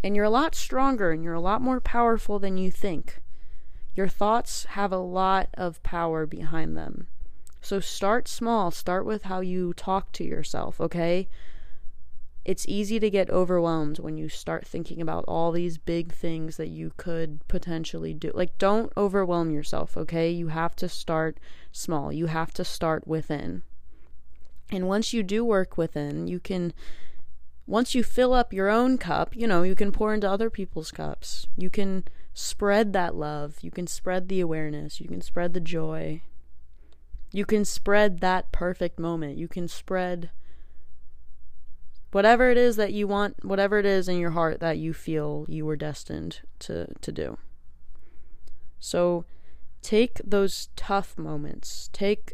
And 0.02 0.14
you're 0.14 0.25
a 0.25 0.30
lot 0.30 0.54
stronger 0.54 1.10
and 1.10 1.22
you're 1.25 1.34
a 1.34 1.40
lot 1.40 1.62
more 1.62 1.80
powerful 1.80 2.38
than 2.38 2.58
you 2.58 2.70
think. 2.70 3.22
Your 3.94 4.08
thoughts 4.08 4.64
have 4.70 4.92
a 4.92 4.98
lot 4.98 5.48
of 5.54 5.82
power 5.82 6.26
behind 6.26 6.76
them. 6.76 7.06
So 7.60 7.80
start 7.80 8.28
small. 8.28 8.70
Start 8.70 9.04
with 9.06 9.25
how 9.25 9.40
you 9.40 9.72
talk 9.72 10.12
to 10.12 10.25
yourself, 10.25 10.80
okay? 10.80 11.28
It's 12.46 12.64
easy 12.68 13.00
to 13.00 13.10
get 13.10 13.28
overwhelmed 13.28 13.98
when 13.98 14.16
you 14.16 14.28
start 14.28 14.64
thinking 14.64 15.02
about 15.02 15.24
all 15.26 15.50
these 15.50 15.78
big 15.78 16.12
things 16.12 16.58
that 16.58 16.68
you 16.68 16.92
could 16.96 17.40
potentially 17.48 18.14
do. 18.14 18.30
Like, 18.32 18.56
don't 18.56 18.92
overwhelm 18.96 19.50
yourself, 19.50 19.96
okay? 19.96 20.30
You 20.30 20.46
have 20.46 20.76
to 20.76 20.88
start 20.88 21.40
small. 21.72 22.12
You 22.12 22.26
have 22.26 22.54
to 22.54 22.64
start 22.64 23.04
within. 23.04 23.64
And 24.70 24.86
once 24.86 25.12
you 25.12 25.24
do 25.24 25.44
work 25.44 25.76
within, 25.76 26.28
you 26.28 26.38
can, 26.38 26.72
once 27.66 27.96
you 27.96 28.04
fill 28.04 28.32
up 28.32 28.52
your 28.52 28.70
own 28.70 28.96
cup, 28.96 29.34
you 29.34 29.48
know, 29.48 29.64
you 29.64 29.74
can 29.74 29.90
pour 29.90 30.14
into 30.14 30.30
other 30.30 30.48
people's 30.48 30.92
cups. 30.92 31.48
You 31.56 31.68
can 31.68 32.04
spread 32.32 32.92
that 32.92 33.16
love. 33.16 33.56
You 33.60 33.72
can 33.72 33.88
spread 33.88 34.28
the 34.28 34.38
awareness. 34.38 35.00
You 35.00 35.08
can 35.08 35.20
spread 35.20 35.52
the 35.52 35.60
joy. 35.60 36.22
You 37.32 37.44
can 37.44 37.64
spread 37.64 38.20
that 38.20 38.52
perfect 38.52 39.00
moment. 39.00 39.36
You 39.36 39.48
can 39.48 39.66
spread 39.66 40.30
whatever 42.16 42.50
it 42.50 42.56
is 42.56 42.76
that 42.76 42.94
you 42.94 43.06
want, 43.06 43.44
whatever 43.44 43.78
it 43.78 43.85
is 43.85 44.08
in 44.08 44.16
your 44.16 44.30
heart 44.30 44.58
that 44.58 44.78
you 44.78 44.94
feel 44.94 45.44
you 45.50 45.66
were 45.66 45.76
destined 45.76 46.40
to, 46.58 46.87
to 47.02 47.12
do. 47.12 47.37
So 48.80 49.26
take 49.82 50.23
those 50.25 50.70
tough 50.76 51.18
moments, 51.18 51.90
take 51.92 52.32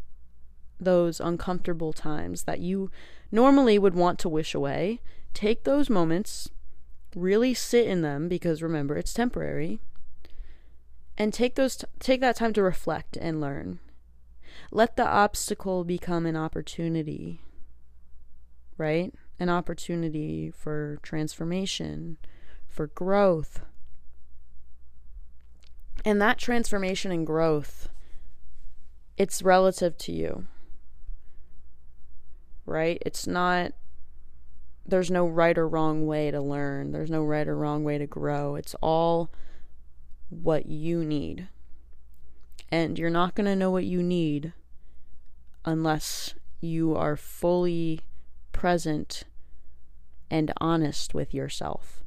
those 0.79 1.19
uncomfortable 1.19 1.93
times 1.93 2.45
that 2.45 2.61
you 2.61 2.93
normally 3.33 3.77
would 3.77 3.97
want 3.97 4.21
to 4.21 4.29
wish 4.29 4.55
away, 4.55 5.01
take 5.35 5.65
those 5.65 5.91
moments, 5.91 6.49
really 7.17 7.53
sit 7.53 7.89
in 7.89 8.03
them 8.03 8.29
because 8.29 8.63
remember 8.63 8.97
it's 8.97 9.13
temporary, 9.13 9.81
and 11.19 11.35
take 11.35 11.57
those 11.57 11.75
t- 11.75 11.89
take 11.99 12.21
that 12.21 12.37
time 12.37 12.53
to 12.53 12.63
reflect 12.63 13.17
and 13.17 13.41
learn. 13.41 13.81
Let 14.71 14.95
the 14.95 15.09
obstacle 15.09 15.83
become 15.83 16.25
an 16.25 16.37
opportunity. 16.37 17.41
Right? 18.79 19.13
An 19.43 19.49
opportunity 19.49 20.51
for 20.51 20.99
transformation, 21.03 22.17
for 22.69 22.87
growth. 22.87 23.61
And 26.05 26.21
that 26.23 26.39
transformation 26.39 27.11
and 27.11 27.27
growth 27.27 27.89
it's 29.19 29.43
relative 29.43 29.99
to 29.99 30.11
you 30.11 30.47
right? 32.67 33.03
It's 33.05 33.27
not, 33.27 33.73
there's 34.87 35.11
no 35.11 35.27
right 35.27 35.57
or 35.57 35.69
wrong 35.69 36.07
way 36.07 36.31
to 36.31 36.41
learn, 36.41 36.93
there's 36.93 37.11
no 37.11 37.23
right 37.25 37.47
or 37.47 37.57
wrong 37.57 37.85
way 37.85 37.99
to 37.99 38.07
grow. 38.07 38.55
It's 38.57 38.75
all 38.81 39.31
what 40.29 40.67
you 40.67 41.05
need. 41.05 41.49
And 42.71 42.99
you're 42.99 43.11
not 43.11 43.35
going 43.35 43.47
to 43.47 43.57
know 43.57 43.71
what 43.71 43.85
you 43.85 44.03
need 44.03 44.55
unless 45.65 46.35
you 46.61 46.97
are 46.97 47.17
fully 47.17 48.01
present 48.53 49.25
and 50.33 50.51
honest 50.57 51.13
with 51.13 51.35
yourself. 51.35 52.03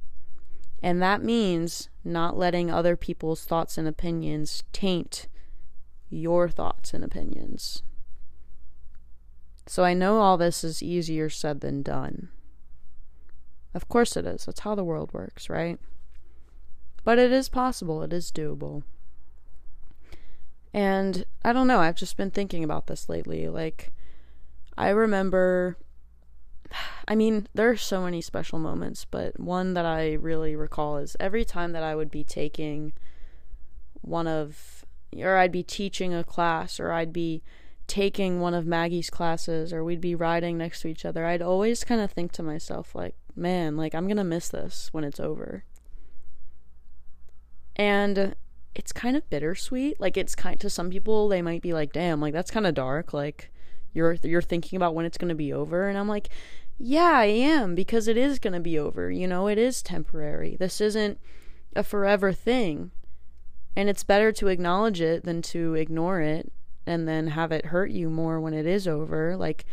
And 0.82 1.00
that 1.00 1.24
means 1.24 1.90
not 2.04 2.36
letting 2.36 2.72
other 2.72 2.96
people's 2.96 3.46
thoughts 3.46 3.78
and 3.78 3.88
opinions 3.88 4.64
taint 4.74 5.28
your 6.10 6.50
thoughts 6.50 6.92
and 6.92 7.04
opinions. 7.04 7.84
So 9.68 9.84
I 9.84 9.94
know 9.94 10.20
all 10.20 10.38
this 10.38 10.64
is 10.64 10.82
easier 10.82 11.30
said 11.30 11.62
than 11.62 11.84
done. 11.84 12.30
Of 13.76 13.88
course 13.88 14.18
it 14.18 14.26
is. 14.26 14.46
That's 14.46 14.62
how 14.62 14.74
the 14.74 14.84
world 14.84 15.14
works, 15.14 15.48
right? 15.48 15.80
But 17.04 17.20
it 17.20 17.32
is 17.32 17.48
possible, 17.48 18.02
it 18.02 18.12
is 18.12 18.32
doable. 18.32 18.82
And 20.74 21.26
I 21.44 21.54
don't 21.54 21.68
know, 21.68 21.80
I've 21.80 21.96
just 21.96 22.18
been 22.18 22.32
thinking 22.32 22.64
about 22.64 22.88
this 22.88 23.08
lately. 23.08 23.48
Like, 23.48 23.94
I 24.76 24.90
remember, 24.90 25.78
I 27.08 27.16
mean, 27.16 27.48
there 27.54 27.70
are 27.70 27.78
so 27.78 28.02
many 28.02 28.22
special 28.22 28.58
moments, 28.58 29.06
but 29.06 29.40
one 29.40 29.74
that 29.76 29.86
I 29.86 30.14
really 30.14 30.56
recall 30.56 30.98
is 30.98 31.16
every 31.20 31.46
time 31.46 31.72
that 31.74 31.84
I 31.84 31.96
would 31.96 32.10
be 32.10 32.24
taking 32.24 32.94
one 34.02 34.28
of, 34.28 34.86
or 35.18 35.38
I'd 35.38 35.52
be 35.52 35.64
teaching 35.64 36.14
a 36.14 36.24
class, 36.24 36.80
or 36.80 36.92
I'd 36.92 37.14
be 37.14 37.44
taking 37.88 38.40
one 38.40 38.54
of 38.54 38.66
Maggie's 38.66 39.10
classes 39.10 39.72
or 39.72 39.84
we'd 39.84 40.02
be 40.02 40.16
riding 40.16 40.58
next 40.58 40.82
to 40.82 40.88
each 40.88 41.06
other, 41.06 41.26
I'd 41.26 41.42
always 41.42 41.84
kind 41.84 42.02
of 42.02 42.12
think 42.12 42.32
to 42.34 42.44
myself, 42.44 42.96
like, 42.96 43.16
man, 43.36 43.78
like, 43.78 43.94
I'm 43.94 44.08
going 44.08 44.18
to 44.18 44.24
miss 44.24 44.50
this 44.50 44.90
when 44.92 45.04
it's 45.04 45.20
over. 45.20 45.64
And 47.76 48.36
it's 48.74 48.92
kind 48.92 49.16
of 49.16 49.30
bittersweet. 49.30 50.00
Like, 50.00 50.18
it's 50.18 50.36
kind 50.36 50.60
to 50.60 50.70
some 50.70 50.90
people, 50.90 51.28
they 51.28 51.42
might 51.42 51.62
be 51.62 51.74
like, 51.74 51.94
damn, 51.94 52.22
like, 52.22 52.34
that's 52.34 52.52
kind 52.52 52.66
of 52.66 52.74
dark. 52.74 53.14
Like, 53.14 53.52
you're, 53.94 54.18
you're 54.24 54.42
thinking 54.42 54.78
about 54.78 54.96
when 54.96 55.06
it's 55.06 55.18
going 55.18 55.30
to 55.30 55.36
be 55.36 55.54
over. 55.54 55.88
And 55.88 55.98
I'm 55.98 56.08
like, 56.08 56.30
yeah, 56.78 57.12
I 57.14 57.26
am 57.26 57.76
because 57.76 58.08
it 58.08 58.18
is 58.18 58.40
going 58.40 58.54
to 58.54 58.60
be 58.60 58.78
over. 58.78 59.10
You 59.10 59.28
know, 59.28 59.48
it 59.48 59.58
is 59.58 59.82
temporary. 59.82 60.56
This 60.60 60.82
isn't 60.82 61.20
a 61.76 61.84
forever 61.84 62.34
thing. 62.34 62.92
And 63.76 63.90
it's 63.90 64.04
better 64.04 64.32
to 64.34 64.48
acknowledge 64.48 65.02
it 65.02 65.24
than 65.24 65.42
to 65.44 65.76
ignore 65.76 66.22
it 66.22 66.52
and 66.88 67.08
then 67.08 67.28
have 67.28 67.52
it 67.52 67.68
hurt 67.68 67.92
you 67.92 68.10
more 68.10 68.40
when 68.40 68.54
it 68.54 68.66
is 68.66 68.88
over. 68.88 69.36
Like 69.36 69.66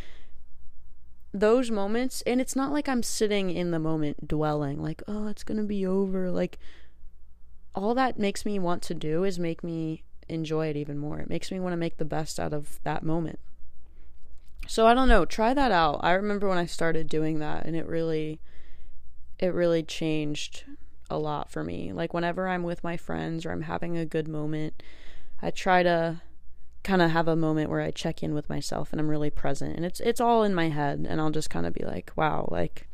those 1.33 1.71
moments, 1.71 2.23
and 2.27 2.41
it's 2.41 2.57
not 2.57 2.73
like 2.73 2.89
I'm 2.89 3.03
sitting 3.03 3.51
in 3.51 3.71
the 3.71 3.79
moment 3.79 4.29
dwelling, 4.29 4.83
like, 4.83 5.03
oh, 5.09 5.29
it's 5.29 5.45
gonna 5.45 5.63
be 5.63 5.87
over. 5.87 6.31
Like, 6.31 6.59
all 7.75 7.95
that 7.95 8.19
makes 8.19 8.45
me 8.45 8.59
want 8.59 8.83
to 8.83 8.95
do 8.95 9.25
is 9.25 9.39
make 9.39 9.65
me 9.65 10.03
enjoy 10.29 10.69
it 10.69 10.77
even 10.77 10.99
more. 10.99 11.21
It 11.21 11.29
makes 11.29 11.51
me 11.51 11.59
want 11.59 11.73
to 11.73 11.79
make 11.79 11.97
the 11.97 12.05
best 12.05 12.39
out 12.39 12.53
of 12.53 12.81
that 12.85 13.03
moment. 13.03 13.39
So 14.67 14.87
I 14.87 14.95
don't 14.95 15.09
know, 15.09 15.25
try 15.25 15.55
that 15.55 15.73
out. 15.73 16.01
I 16.03 16.13
remember 16.13 16.49
when 16.49 16.59
I 16.59 16.67
started 16.67 17.09
doing 17.09 17.41
that 17.41 17.67
and 17.67 17.77
it 17.77 17.87
really 17.87 18.41
it 19.39 19.53
really 19.53 19.83
changed 19.83 20.65
a 21.11 21.19
lot 21.19 21.51
for 21.51 21.65
me. 21.65 21.93
Like 21.93 22.15
whenever 22.15 22.49
I'm 22.49 22.63
with 22.63 22.85
my 22.85 22.97
friends 22.97 23.45
or 23.45 23.51
I'm 23.51 23.63
having 23.63 23.97
a 23.97 24.07
good 24.07 24.29
moment, 24.29 24.83
I 25.43 25.51
try 25.51 25.83
to 25.83 26.23
kind 26.85 27.03
of 27.03 27.11
have 27.11 27.29
a 27.29 27.37
moment 27.37 27.71
where 27.71 27.81
I 27.81 27.91
check 27.91 28.23
in 28.23 28.35
with 28.35 28.49
myself 28.49 28.93
and 28.93 29.01
I'm 29.01 29.09
really 29.09 29.31
present 29.31 29.77
and 29.77 29.85
it's 29.85 30.01
it's 30.01 30.21
all 30.21 30.43
in 30.43 30.55
my 30.55 30.69
head 30.69 31.07
and 31.09 31.21
I'll 31.21 31.31
just 31.31 31.51
kind 31.51 31.65
of 31.65 31.73
be 31.73 31.85
like 31.85 32.11
wow 32.17 32.49
like 32.51 32.89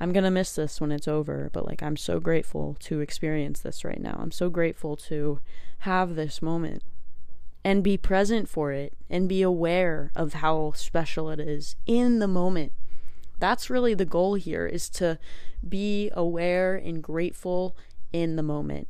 I'm 0.00 0.12
going 0.12 0.24
to 0.24 0.30
miss 0.30 0.54
this 0.54 0.80
when 0.80 0.92
it's 0.92 1.08
over 1.08 1.50
but 1.52 1.66
like 1.66 1.82
I'm 1.82 1.96
so 1.96 2.20
grateful 2.20 2.76
to 2.80 3.00
experience 3.00 3.60
this 3.60 3.84
right 3.84 4.00
now. 4.00 4.18
I'm 4.20 4.30
so 4.30 4.48
grateful 4.48 4.96
to 4.96 5.40
have 5.80 6.14
this 6.14 6.40
moment 6.40 6.82
and 7.64 7.82
be 7.82 7.96
present 7.96 8.48
for 8.48 8.72
it 8.72 8.94
and 9.10 9.28
be 9.28 9.42
aware 9.42 10.10
of 10.14 10.34
how 10.34 10.72
special 10.74 11.30
it 11.30 11.40
is 11.40 11.76
in 11.86 12.18
the 12.18 12.28
moment. 12.28 12.72
That's 13.38 13.70
really 13.70 13.94
the 13.94 14.04
goal 14.04 14.34
here 14.34 14.66
is 14.66 14.88
to 14.90 15.18
be 15.66 16.10
aware 16.14 16.74
and 16.74 17.02
grateful 17.02 17.76
in 18.12 18.36
the 18.36 18.42
moment 18.42 18.88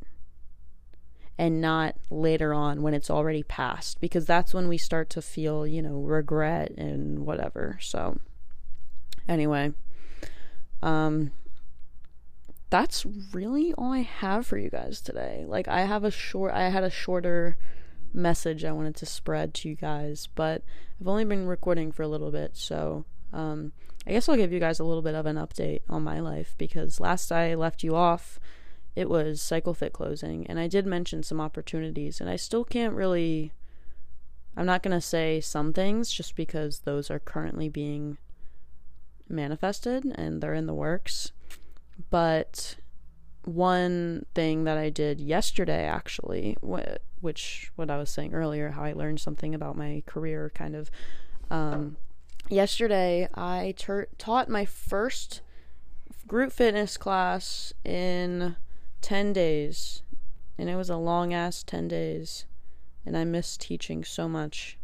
and 1.37 1.61
not 1.61 1.95
later 2.09 2.53
on 2.53 2.81
when 2.81 2.93
it's 2.93 3.09
already 3.09 3.43
passed 3.43 4.01
because 4.01 4.25
that's 4.25 4.53
when 4.53 4.67
we 4.67 4.77
start 4.77 5.09
to 5.09 5.21
feel, 5.21 5.65
you 5.65 5.81
know, 5.81 5.99
regret 5.99 6.71
and 6.77 7.25
whatever. 7.25 7.77
So 7.81 8.19
anyway, 9.27 9.73
um 10.81 11.31
that's 12.69 13.05
really 13.33 13.73
all 13.73 13.93
I 13.93 14.01
have 14.01 14.45
for 14.45 14.57
you 14.57 14.69
guys 14.69 15.01
today. 15.01 15.43
Like 15.47 15.67
I 15.67 15.81
have 15.81 16.03
a 16.03 16.11
short 16.11 16.53
I 16.53 16.69
had 16.69 16.83
a 16.83 16.89
shorter 16.89 17.57
message 18.13 18.65
I 18.65 18.71
wanted 18.71 18.95
to 18.97 19.05
spread 19.05 19.53
to 19.55 19.69
you 19.69 19.75
guys, 19.75 20.27
but 20.35 20.63
I've 20.99 21.07
only 21.07 21.25
been 21.25 21.47
recording 21.47 21.91
for 21.91 22.03
a 22.03 22.07
little 22.07 22.31
bit, 22.31 22.51
so 22.55 23.05
um 23.33 23.71
I 24.07 24.11
guess 24.11 24.27
I'll 24.27 24.37
give 24.37 24.51
you 24.51 24.59
guys 24.59 24.79
a 24.79 24.83
little 24.83 25.03
bit 25.03 25.15
of 25.15 25.25
an 25.25 25.35
update 25.35 25.81
on 25.89 26.03
my 26.03 26.19
life 26.19 26.55
because 26.57 26.99
last 26.99 27.31
I 27.31 27.53
left 27.53 27.83
you 27.83 27.95
off 27.95 28.39
it 28.95 29.09
was 29.09 29.41
cycle 29.41 29.73
fit 29.73 29.93
closing 29.93 30.47
and 30.47 30.59
I 30.59 30.67
did 30.67 30.85
mention 30.85 31.21
some 31.21 31.39
opportunities 31.39 32.19
and 32.19 32.29
I 32.29 32.35
still 32.35 32.63
can't 32.63 32.95
really 32.95 33.51
I'm 34.57 34.65
not 34.65 34.83
going 34.83 34.95
to 34.97 35.01
say 35.01 35.39
some 35.41 35.73
things 35.73 36.11
just 36.11 36.35
because 36.35 36.79
those 36.79 37.11
are 37.11 37.19
currently 37.19 37.69
being 37.69 38.17
manifested 39.27 40.05
and 40.15 40.41
they're 40.41 40.55
in 40.55 40.65
the 40.65 40.73
works 40.73 41.31
but 42.09 42.77
one 43.45 44.25
thing 44.35 44.65
that 44.65 44.77
I 44.77 44.89
did 44.89 45.19
yesterday, 45.19 45.85
actually, 45.85 46.57
which 46.61 47.71
what 47.75 47.89
I 47.89 47.97
was 47.97 48.09
saying 48.09 48.33
earlier, 48.33 48.71
how 48.71 48.83
I 48.83 48.93
learned 48.93 49.19
something 49.19 49.55
about 49.55 49.77
my 49.77 50.03
career, 50.05 50.51
kind 50.53 50.75
of. 50.75 50.91
Um, 51.49 51.97
yesterday, 52.49 53.27
I 53.33 53.73
ter- 53.77 54.07
taught 54.17 54.49
my 54.49 54.65
first 54.65 55.41
group 56.27 56.51
fitness 56.51 56.97
class 56.97 57.73
in 57.83 58.55
10 59.01 59.33
days, 59.33 60.03
and 60.57 60.69
it 60.69 60.75
was 60.75 60.89
a 60.89 60.97
long 60.97 61.33
ass 61.33 61.63
10 61.63 61.87
days, 61.87 62.45
and 63.05 63.17
I 63.17 63.23
missed 63.23 63.61
teaching 63.61 64.03
so 64.03 64.27
much. 64.27 64.77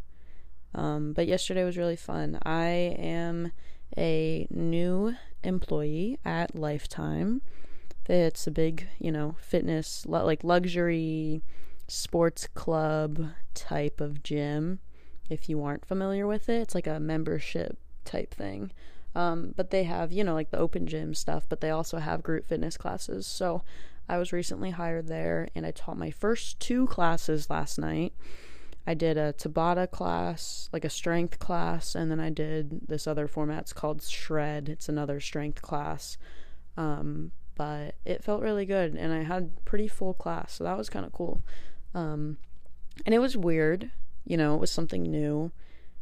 Um, 0.74 1.12
but 1.12 1.26
yesterday 1.26 1.64
was 1.64 1.78
really 1.78 1.96
fun. 1.96 2.38
I 2.44 2.66
am 2.98 3.52
a 3.96 4.46
new 4.50 5.14
employee 5.42 6.18
at 6.24 6.54
Lifetime. 6.54 7.40
It's 8.08 8.46
a 8.46 8.50
big, 8.50 8.88
you 8.98 9.10
know, 9.10 9.36
fitness, 9.40 10.06
like 10.06 10.44
luxury 10.44 11.42
sports 11.88 12.48
club 12.54 13.30
type 13.54 14.00
of 14.00 14.22
gym. 14.22 14.80
If 15.28 15.48
you 15.48 15.62
aren't 15.62 15.86
familiar 15.86 16.26
with 16.26 16.48
it, 16.48 16.62
it's 16.62 16.74
like 16.74 16.86
a 16.86 17.00
membership 17.00 17.78
type 18.04 18.32
thing. 18.32 18.72
Um, 19.14 19.54
but 19.56 19.70
they 19.70 19.84
have, 19.84 20.12
you 20.12 20.22
know, 20.22 20.34
like 20.34 20.50
the 20.50 20.58
open 20.58 20.86
gym 20.86 21.14
stuff, 21.14 21.46
but 21.48 21.60
they 21.60 21.70
also 21.70 21.98
have 21.98 22.22
group 22.22 22.46
fitness 22.46 22.76
classes. 22.76 23.26
So 23.26 23.62
I 24.08 24.18
was 24.18 24.32
recently 24.32 24.70
hired 24.70 25.08
there 25.08 25.48
and 25.54 25.66
I 25.66 25.70
taught 25.70 25.96
my 25.96 26.10
first 26.10 26.60
two 26.60 26.86
classes 26.86 27.50
last 27.50 27.78
night. 27.78 28.12
I 28.86 28.94
did 28.94 29.16
a 29.16 29.32
Tabata 29.32 29.90
class, 29.90 30.68
like 30.72 30.84
a 30.84 30.90
strength 30.90 31.40
class, 31.40 31.96
and 31.96 32.08
then 32.08 32.20
I 32.20 32.30
did 32.30 32.86
this 32.86 33.08
other 33.08 33.26
format. 33.26 33.62
It's 33.62 33.72
called 33.72 34.00
Shred. 34.02 34.68
It's 34.68 34.88
another 34.88 35.18
strength 35.18 35.60
class. 35.60 36.16
Um, 36.76 37.32
but 37.56 37.94
it 38.04 38.22
felt 38.22 38.42
really 38.42 38.66
good, 38.66 38.94
and 38.94 39.12
I 39.12 39.22
had 39.22 39.64
pretty 39.64 39.88
full 39.88 40.14
class, 40.14 40.54
so 40.54 40.64
that 40.64 40.76
was 40.76 40.90
kind 40.90 41.04
of 41.04 41.12
cool. 41.12 41.40
Um, 41.94 42.36
and 43.04 43.14
it 43.14 43.18
was 43.18 43.36
weird, 43.36 43.90
you 44.24 44.36
know, 44.36 44.54
it 44.54 44.60
was 44.60 44.70
something 44.70 45.02
new. 45.02 45.50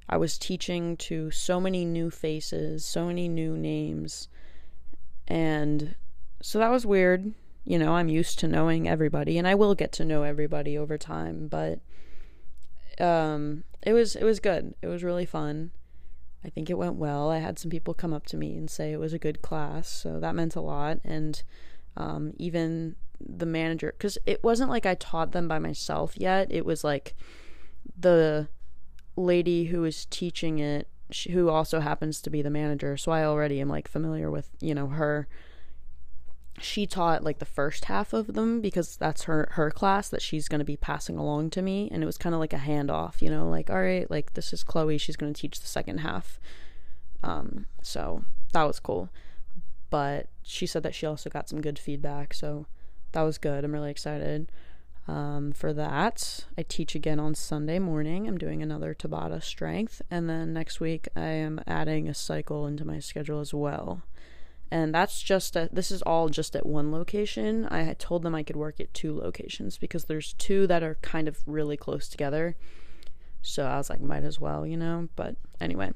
I 0.08 0.16
was 0.16 0.36
teaching 0.36 0.96
to 0.98 1.30
so 1.30 1.60
many 1.60 1.84
new 1.84 2.10
faces, 2.10 2.84
so 2.84 3.06
many 3.06 3.28
new 3.28 3.56
names, 3.56 4.28
and 5.26 5.94
so 6.42 6.58
that 6.58 6.70
was 6.70 6.84
weird. 6.84 7.32
You 7.64 7.78
know, 7.78 7.94
I'm 7.94 8.10
used 8.10 8.38
to 8.40 8.48
knowing 8.48 8.86
everybody, 8.86 9.38
and 9.38 9.48
I 9.48 9.54
will 9.54 9.74
get 9.74 9.92
to 9.92 10.04
know 10.04 10.24
everybody 10.24 10.76
over 10.76 10.98
time, 10.98 11.48
but 11.48 11.80
um, 13.00 13.64
it 13.82 13.92
was 13.92 14.16
it 14.16 14.24
was 14.24 14.40
good. 14.40 14.74
It 14.82 14.88
was 14.88 15.02
really 15.02 15.26
fun. 15.26 15.70
I 16.44 16.50
think 16.50 16.68
it 16.68 16.78
went 16.78 16.96
well. 16.96 17.30
I 17.30 17.38
had 17.38 17.58
some 17.58 17.70
people 17.70 17.94
come 17.94 18.12
up 18.12 18.26
to 18.26 18.36
me 18.36 18.56
and 18.56 18.70
say 18.70 18.92
it 18.92 19.00
was 19.00 19.12
a 19.12 19.18
good 19.18 19.40
class, 19.40 19.88
so 19.88 20.20
that 20.20 20.34
meant 20.34 20.56
a 20.56 20.60
lot. 20.60 20.98
And 21.02 21.42
um, 21.96 22.32
even 22.36 22.96
the 23.18 23.46
manager, 23.46 23.94
because 23.96 24.18
it 24.26 24.44
wasn't 24.44 24.70
like 24.70 24.84
I 24.84 24.94
taught 24.94 25.32
them 25.32 25.48
by 25.48 25.58
myself 25.58 26.14
yet. 26.16 26.48
It 26.50 26.66
was 26.66 26.84
like 26.84 27.14
the 27.98 28.48
lady 29.16 29.66
who 29.66 29.80
was 29.80 30.06
teaching 30.06 30.58
it, 30.58 30.88
who 31.30 31.48
also 31.48 31.80
happens 31.80 32.20
to 32.20 32.30
be 32.30 32.42
the 32.42 32.50
manager. 32.50 32.96
So 32.96 33.12
I 33.12 33.24
already 33.24 33.60
am 33.60 33.68
like 33.68 33.88
familiar 33.88 34.30
with 34.30 34.50
you 34.60 34.74
know 34.74 34.88
her 34.88 35.28
she 36.60 36.86
taught 36.86 37.24
like 37.24 37.38
the 37.38 37.44
first 37.44 37.86
half 37.86 38.12
of 38.12 38.34
them 38.34 38.60
because 38.60 38.96
that's 38.96 39.24
her 39.24 39.48
her 39.52 39.70
class 39.70 40.08
that 40.08 40.22
she's 40.22 40.48
going 40.48 40.60
to 40.60 40.64
be 40.64 40.76
passing 40.76 41.16
along 41.16 41.50
to 41.50 41.60
me 41.60 41.88
and 41.90 42.02
it 42.02 42.06
was 42.06 42.18
kind 42.18 42.34
of 42.34 42.40
like 42.40 42.52
a 42.52 42.58
handoff 42.58 43.20
you 43.20 43.28
know 43.28 43.48
like 43.48 43.70
all 43.70 43.82
right 43.82 44.10
like 44.10 44.34
this 44.34 44.52
is 44.52 44.62
chloe 44.62 44.98
she's 44.98 45.16
going 45.16 45.32
to 45.32 45.40
teach 45.40 45.60
the 45.60 45.66
second 45.66 45.98
half. 45.98 46.38
Um 47.22 47.66
so 47.82 48.24
that 48.52 48.64
was 48.64 48.78
cool. 48.78 49.08
But 49.90 50.28
she 50.42 50.66
said 50.66 50.82
that 50.84 50.94
she 50.94 51.06
also 51.06 51.28
got 51.30 51.48
some 51.48 51.60
good 51.60 51.78
feedback 51.78 52.34
so 52.34 52.66
that 53.12 53.22
was 53.22 53.38
good. 53.38 53.64
I'm 53.64 53.72
really 53.72 53.90
excited 53.90 54.50
um, 55.06 55.52
for 55.52 55.72
that. 55.72 56.46
I 56.58 56.62
teach 56.62 56.94
again 56.94 57.20
on 57.20 57.34
sunday 57.34 57.78
morning. 57.78 58.26
I'm 58.28 58.38
doing 58.38 58.62
another 58.62 58.94
tabata 58.94 59.42
strength 59.42 60.02
and 60.10 60.30
then 60.30 60.52
next 60.52 60.80
week 60.80 61.08
i 61.16 61.26
am 61.26 61.60
adding 61.66 62.08
a 62.08 62.14
cycle 62.14 62.66
into 62.66 62.84
my 62.84 63.00
schedule 63.00 63.40
as 63.40 63.52
well 63.52 64.02
and 64.74 64.92
that's 64.92 65.22
just 65.22 65.54
a, 65.54 65.68
this 65.72 65.92
is 65.92 66.02
all 66.02 66.28
just 66.28 66.56
at 66.56 66.66
one 66.66 66.90
location. 66.90 67.68
I 67.70 67.94
told 67.96 68.24
them 68.24 68.34
I 68.34 68.42
could 68.42 68.56
work 68.56 68.80
at 68.80 68.92
two 68.92 69.16
locations 69.16 69.78
because 69.78 70.06
there's 70.06 70.32
two 70.32 70.66
that 70.66 70.82
are 70.82 70.96
kind 70.96 71.28
of 71.28 71.38
really 71.46 71.76
close 71.76 72.08
together. 72.08 72.56
So 73.40 73.66
I 73.66 73.76
was 73.76 73.88
like, 73.88 74.00
might 74.00 74.24
as 74.24 74.40
well, 74.40 74.66
you 74.66 74.76
know. 74.76 75.10
But 75.14 75.36
anyway, 75.60 75.92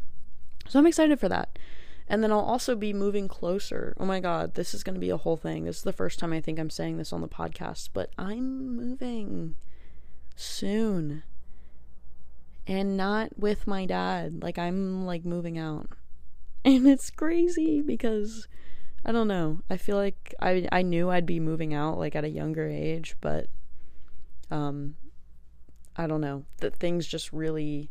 so 0.68 0.78
I'm 0.78 0.86
excited 0.86 1.18
for 1.18 1.28
that. 1.28 1.58
And 2.06 2.22
then 2.22 2.30
I'll 2.30 2.38
also 2.38 2.76
be 2.76 2.92
moving 2.92 3.26
closer. 3.26 3.96
Oh 3.98 4.06
my 4.06 4.20
god, 4.20 4.54
this 4.54 4.72
is 4.72 4.84
going 4.84 4.94
to 4.94 5.00
be 5.00 5.10
a 5.10 5.16
whole 5.16 5.36
thing. 5.36 5.64
This 5.64 5.78
is 5.78 5.82
the 5.82 5.92
first 5.92 6.20
time 6.20 6.32
I 6.32 6.40
think 6.40 6.60
I'm 6.60 6.70
saying 6.70 6.98
this 6.98 7.12
on 7.12 7.20
the 7.20 7.26
podcast, 7.26 7.88
but 7.92 8.10
I'm 8.16 8.76
moving 8.76 9.56
soon. 10.36 11.24
And 12.64 12.96
not 12.96 13.36
with 13.36 13.66
my 13.66 13.86
dad. 13.86 14.40
Like 14.40 14.56
I'm 14.56 15.04
like 15.04 15.24
moving 15.24 15.58
out. 15.58 15.88
And 16.64 16.86
it's 16.86 17.10
crazy 17.10 17.80
because 17.80 18.48
I 19.04 19.12
don't 19.12 19.28
know. 19.28 19.60
I 19.70 19.76
feel 19.76 19.96
like 19.96 20.34
I 20.40 20.68
I 20.72 20.82
knew 20.82 21.10
I'd 21.10 21.26
be 21.26 21.40
moving 21.40 21.72
out 21.72 21.98
like 21.98 22.16
at 22.16 22.24
a 22.24 22.28
younger 22.28 22.66
age, 22.68 23.16
but 23.20 23.48
um 24.50 24.96
I 25.96 26.06
don't 26.06 26.20
know. 26.20 26.44
That 26.58 26.76
things 26.76 27.06
just 27.06 27.32
really 27.32 27.90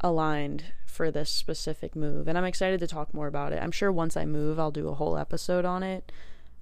aligned 0.00 0.64
for 0.86 1.10
this 1.10 1.30
specific 1.30 1.96
move. 1.96 2.28
And 2.28 2.38
I'm 2.38 2.44
excited 2.44 2.80
to 2.80 2.86
talk 2.86 3.12
more 3.12 3.26
about 3.26 3.52
it. 3.52 3.62
I'm 3.62 3.72
sure 3.72 3.90
once 3.90 4.16
I 4.16 4.26
move 4.26 4.58
I'll 4.60 4.70
do 4.70 4.88
a 4.88 4.94
whole 4.94 5.16
episode 5.16 5.64
on 5.64 5.82
it. 5.82 6.12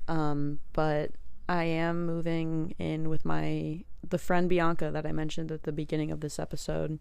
Um 0.09 0.61
but 0.73 1.13
I 1.49 1.65
am 1.65 2.07
moving 2.07 2.75
in 2.79 3.09
with 3.09 3.25
my 3.25 3.85
the 4.09 4.19
friend 4.19 4.49
Bianca 4.49 4.91
that 4.93 5.07
I 5.07 5.13
mentioned 5.13 5.51
at 5.51 5.65
the 5.65 5.73
beginning 5.73 6.11
of 6.11 6.21
this 6.21 6.39
episode. 6.39 6.99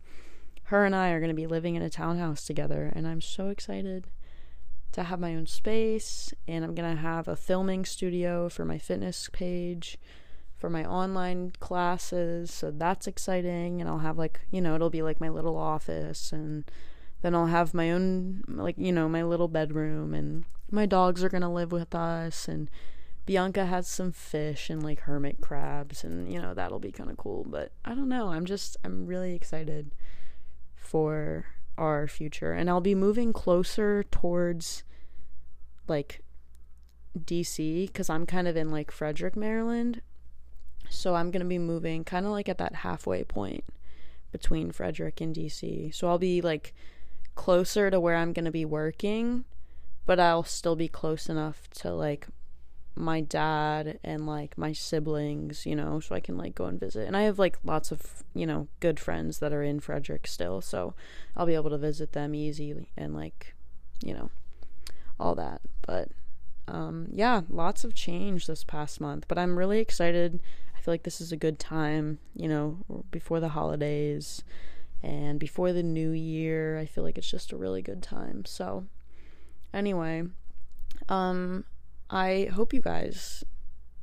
Her 0.63 0.85
and 0.85 0.95
I 0.95 1.09
are 1.11 1.19
going 1.19 1.29
to 1.29 1.35
be 1.35 1.47
living 1.47 1.75
in 1.75 1.81
a 1.81 1.89
townhouse 1.89 2.45
together 2.45 2.91
and 2.95 3.07
I'm 3.07 3.21
so 3.21 3.49
excited 3.49 4.07
to 4.93 5.03
have 5.03 5.19
my 5.19 5.35
own 5.35 5.45
space 5.45 6.33
and 6.47 6.63
I'm 6.63 6.73
going 6.73 6.95
to 6.95 7.01
have 7.01 7.27
a 7.27 7.35
filming 7.35 7.85
studio 7.85 8.49
for 8.49 8.65
my 8.65 8.77
fitness 8.77 9.29
page 9.31 9.97
for 10.55 10.69
my 10.69 10.85
online 10.85 11.51
classes 11.59 12.49
so 12.49 12.71
that's 12.71 13.05
exciting 13.05 13.81
and 13.81 13.89
I'll 13.89 13.99
have 13.99 14.17
like 14.17 14.39
you 14.51 14.61
know 14.61 14.73
it'll 14.73 14.89
be 14.89 15.01
like 15.01 15.19
my 15.19 15.29
little 15.29 15.57
office 15.57 16.31
and 16.31 16.63
then 17.21 17.35
I'll 17.35 17.47
have 17.47 17.73
my 17.73 17.91
own 17.91 18.43
like 18.47 18.75
you 18.77 18.91
know 18.91 19.09
my 19.09 19.21
little 19.21 19.49
bedroom 19.49 20.13
and 20.13 20.45
my 20.71 20.85
dogs 20.85 21.23
are 21.23 21.29
going 21.29 21.41
to 21.41 21.49
live 21.49 21.71
with 21.71 21.93
us 21.93 22.47
and 22.47 22.69
Bianca 23.25 23.65
has 23.65 23.87
some 23.87 24.11
fish 24.11 24.69
and 24.69 24.81
like 24.81 25.01
hermit 25.01 25.41
crabs 25.41 26.03
and 26.03 26.31
you 26.31 26.41
know 26.41 26.53
that'll 26.53 26.79
be 26.79 26.91
kind 26.91 27.09
of 27.09 27.17
cool 27.17 27.45
but 27.47 27.73
I 27.83 27.93
don't 27.93 28.09
know 28.09 28.29
I'm 28.29 28.45
just 28.45 28.77
I'm 28.83 29.05
really 29.05 29.35
excited 29.35 29.93
for 30.85 31.45
our 31.77 32.07
future 32.07 32.53
and 32.53 32.69
I'll 32.69 32.81
be 32.81 32.95
moving 32.95 33.33
closer 33.33 34.03
towards 34.03 34.83
like 35.87 36.21
DC 37.17 37.93
cuz 37.93 38.09
I'm 38.09 38.25
kind 38.25 38.47
of 38.47 38.55
in 38.55 38.71
like 38.71 38.91
Frederick, 38.91 39.35
Maryland. 39.35 40.01
So 40.89 41.15
I'm 41.15 41.31
going 41.31 41.41
to 41.41 41.47
be 41.47 41.57
moving 41.57 42.03
kind 42.03 42.25
of 42.25 42.31
like 42.31 42.47
at 42.47 42.57
that 42.59 42.75
halfway 42.75 43.23
point 43.23 43.63
between 44.31 44.71
Frederick 44.71 45.19
and 45.21 45.35
DC. 45.35 45.93
So 45.93 46.07
I'll 46.07 46.19
be 46.19 46.41
like 46.41 46.73
closer 47.35 47.89
to 47.89 47.99
where 47.99 48.15
I'm 48.15 48.33
going 48.33 48.45
to 48.45 48.51
be 48.51 48.65
working, 48.65 49.45
but 50.05 50.19
I'll 50.19 50.43
still 50.43 50.75
be 50.75 50.87
close 50.87 51.29
enough 51.29 51.69
to 51.81 51.93
like 51.93 52.27
my 52.95 53.19
dad 53.21 53.99
and 54.03 54.25
like 54.25 54.57
my 54.57 54.71
siblings, 54.71 55.65
you 55.65 55.75
know, 55.75 55.99
so 55.99 56.15
I 56.15 56.19
can 56.19 56.37
like 56.37 56.55
go 56.55 56.65
and 56.65 56.79
visit. 56.79 57.07
And 57.07 57.15
I 57.15 57.23
have 57.23 57.37
like 57.37 57.57
lots 57.63 57.91
of, 57.91 58.23
you 58.33 58.47
know, 58.47 58.67
good 58.79 58.99
friends 58.99 59.39
that 59.39 59.53
are 59.53 59.63
in 59.63 59.79
Frederick 59.79 60.27
still, 60.27 60.61
so 60.61 60.93
I'll 61.35 61.45
be 61.45 61.55
able 61.55 61.69
to 61.71 61.77
visit 61.77 62.13
them 62.13 62.33
easy 62.33 62.89
and 62.95 63.13
like, 63.13 63.53
you 64.03 64.13
know, 64.13 64.29
all 65.19 65.35
that. 65.35 65.61
But 65.85 66.09
um 66.67 67.07
yeah, 67.11 67.41
lots 67.49 67.83
of 67.83 67.93
change 67.93 68.47
this 68.47 68.63
past 68.63 69.01
month, 69.01 69.25
but 69.27 69.37
I'm 69.37 69.59
really 69.59 69.79
excited. 69.79 70.39
I 70.75 70.81
feel 70.81 70.93
like 70.93 71.03
this 71.03 71.19
is 71.19 71.31
a 71.31 71.37
good 71.37 71.59
time, 71.59 72.19
you 72.33 72.47
know, 72.47 73.03
before 73.11 73.39
the 73.39 73.49
holidays 73.49 74.43
and 75.03 75.37
before 75.37 75.73
the 75.73 75.83
new 75.83 76.11
year. 76.11 76.79
I 76.79 76.85
feel 76.85 77.03
like 77.03 77.17
it's 77.17 77.29
just 77.29 77.51
a 77.51 77.57
really 77.57 77.81
good 77.81 78.01
time. 78.01 78.45
So, 78.45 78.85
anyway, 79.73 80.23
um 81.09 81.65
I 82.09 82.49
hope 82.53 82.73
you 82.73 82.81
guys 82.81 83.43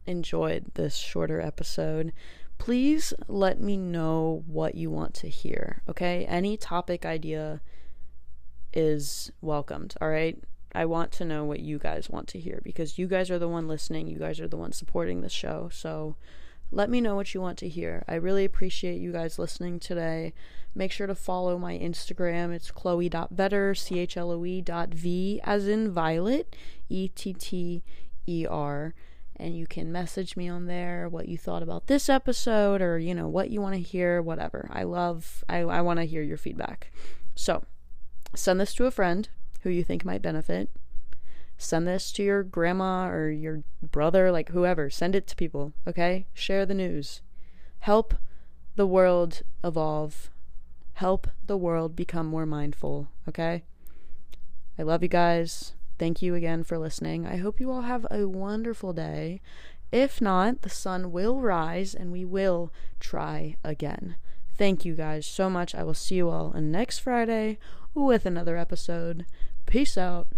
enjoyed 0.06 0.66
this 0.74 0.96
shorter 0.96 1.40
episode. 1.40 2.12
Please 2.58 3.12
let 3.28 3.60
me 3.60 3.76
know 3.76 4.44
what 4.46 4.74
you 4.74 4.90
want 4.90 5.14
to 5.14 5.28
hear, 5.28 5.82
okay? 5.88 6.24
Any 6.26 6.56
topic 6.56 7.04
idea 7.04 7.60
is 8.72 9.30
welcomed, 9.40 9.94
all 10.00 10.08
right? 10.08 10.42
I 10.74 10.86
want 10.86 11.12
to 11.12 11.24
know 11.24 11.44
what 11.44 11.60
you 11.60 11.78
guys 11.78 12.08
want 12.08 12.28
to 12.28 12.38
hear 12.38 12.60
because 12.62 12.98
you 12.98 13.06
guys 13.06 13.30
are 13.30 13.38
the 13.38 13.48
one 13.48 13.68
listening, 13.68 14.06
you 14.06 14.18
guys 14.18 14.40
are 14.40 14.48
the 14.48 14.56
one 14.56 14.72
supporting 14.72 15.20
the 15.20 15.28
show. 15.28 15.68
So 15.72 16.16
let 16.72 16.90
me 16.90 17.00
know 17.00 17.14
what 17.14 17.35
you 17.35 17.40
want 17.40 17.58
to 17.58 17.68
hear. 17.68 18.02
I 18.08 18.14
really 18.14 18.44
appreciate 18.44 19.00
you 19.00 19.12
guys 19.12 19.38
listening 19.38 19.78
today. 19.78 20.32
Make 20.74 20.90
sure 20.90 21.06
to 21.06 21.14
follow 21.14 21.58
my 21.58 21.74
Instagram. 21.74 22.50
It's 22.52 22.70
chloe.vetter, 22.70 23.74
C 23.74 23.98
H 23.98 24.16
L 24.16 24.32
O 24.32 24.44
E 24.44 24.62
dot 24.62 24.88
V 24.94 25.40
as 25.44 25.68
in 25.68 25.92
violet, 25.92 26.56
E 26.88 27.08
T 27.08 27.35
T 27.35 27.82
E 28.26 28.46
R. 28.48 28.94
And 29.37 29.56
you 29.56 29.66
can 29.66 29.92
message 29.92 30.37
me 30.37 30.48
on 30.48 30.66
there 30.66 31.08
what 31.08 31.28
you 31.28 31.37
thought 31.37 31.62
about 31.62 31.88
this 31.88 32.08
episode 32.08 32.80
or, 32.80 32.98
you 32.98 33.14
know, 33.14 33.28
what 33.28 33.50
you 33.50 33.61
want 33.61 33.74
to 33.74 33.80
hear, 33.80 34.22
whatever. 34.22 34.68
I 34.72 34.85
love, 34.85 35.44
I, 35.48 35.58
I 35.58 35.80
want 35.82 35.98
to 35.98 36.06
hear 36.06 36.22
your 36.22 36.37
feedback. 36.37 36.90
So 37.35 37.64
send 38.35 38.61
this 38.61 38.74
to 38.74 38.87
a 38.87 38.90
friend 38.90 39.28
who 39.62 39.70
you 39.70 39.85
think 39.85 40.04
might 40.04 40.22
benefit. 40.22 40.70
Send 41.62 41.87
this 41.87 42.12
to 42.12 42.22
your 42.22 42.42
grandma 42.42 43.09
or 43.09 43.31
your 43.31 43.62
brother, 43.83 44.33
like 44.33 44.51
whoever. 44.51 44.90
Send 44.90 45.14
it 45.14 45.27
to 45.29 45.37
people, 45.37 45.72
okay? 45.87 46.27
Share 46.35 46.66
the 46.66 46.75
news. 46.75 47.20
Help 47.81 48.14
the 48.77 48.87
world 48.87 49.42
evolve. 49.62 50.31
Help 50.94 51.29
the 51.46 51.57
world 51.57 51.96
become 51.96 52.27
more 52.27 52.46
mindful, 52.46 53.09
okay? 53.29 53.62
I 54.79 54.83
love 54.83 55.03
you 55.03 55.09
guys. 55.09 55.75
Thank 55.98 56.22
you 56.22 56.35
again 56.35 56.64
for 56.64 56.79
listening. 56.79 57.27
I 57.27 57.37
hope 57.37 57.61
you 57.61 57.70
all 57.70 57.83
have 57.83 58.07
a 58.11 58.27
wonderful 58.27 58.92
day. 58.92 59.40
If 59.92 60.20
not, 60.20 60.62
the 60.62 60.70
sun 60.70 61.12
will 61.12 61.40
rise 61.40 61.94
and 61.94 62.11
we 62.11 62.25
will 62.25 62.72
try 62.98 63.57
again. 63.62 64.16
Thank 64.57 64.85
you 64.85 64.94
guys 64.94 65.27
so 65.27 65.48
much. 65.51 65.75
I 65.75 65.85
will 65.85 65.94
see 65.94 66.16
you 66.16 66.29
all 66.29 66.53
next 66.55 67.01
Friday 67.01 67.59
with 67.94 68.27
another 68.27 68.57
episode. 68.57 69.27
Peace 69.66 69.96
out. 69.98 70.29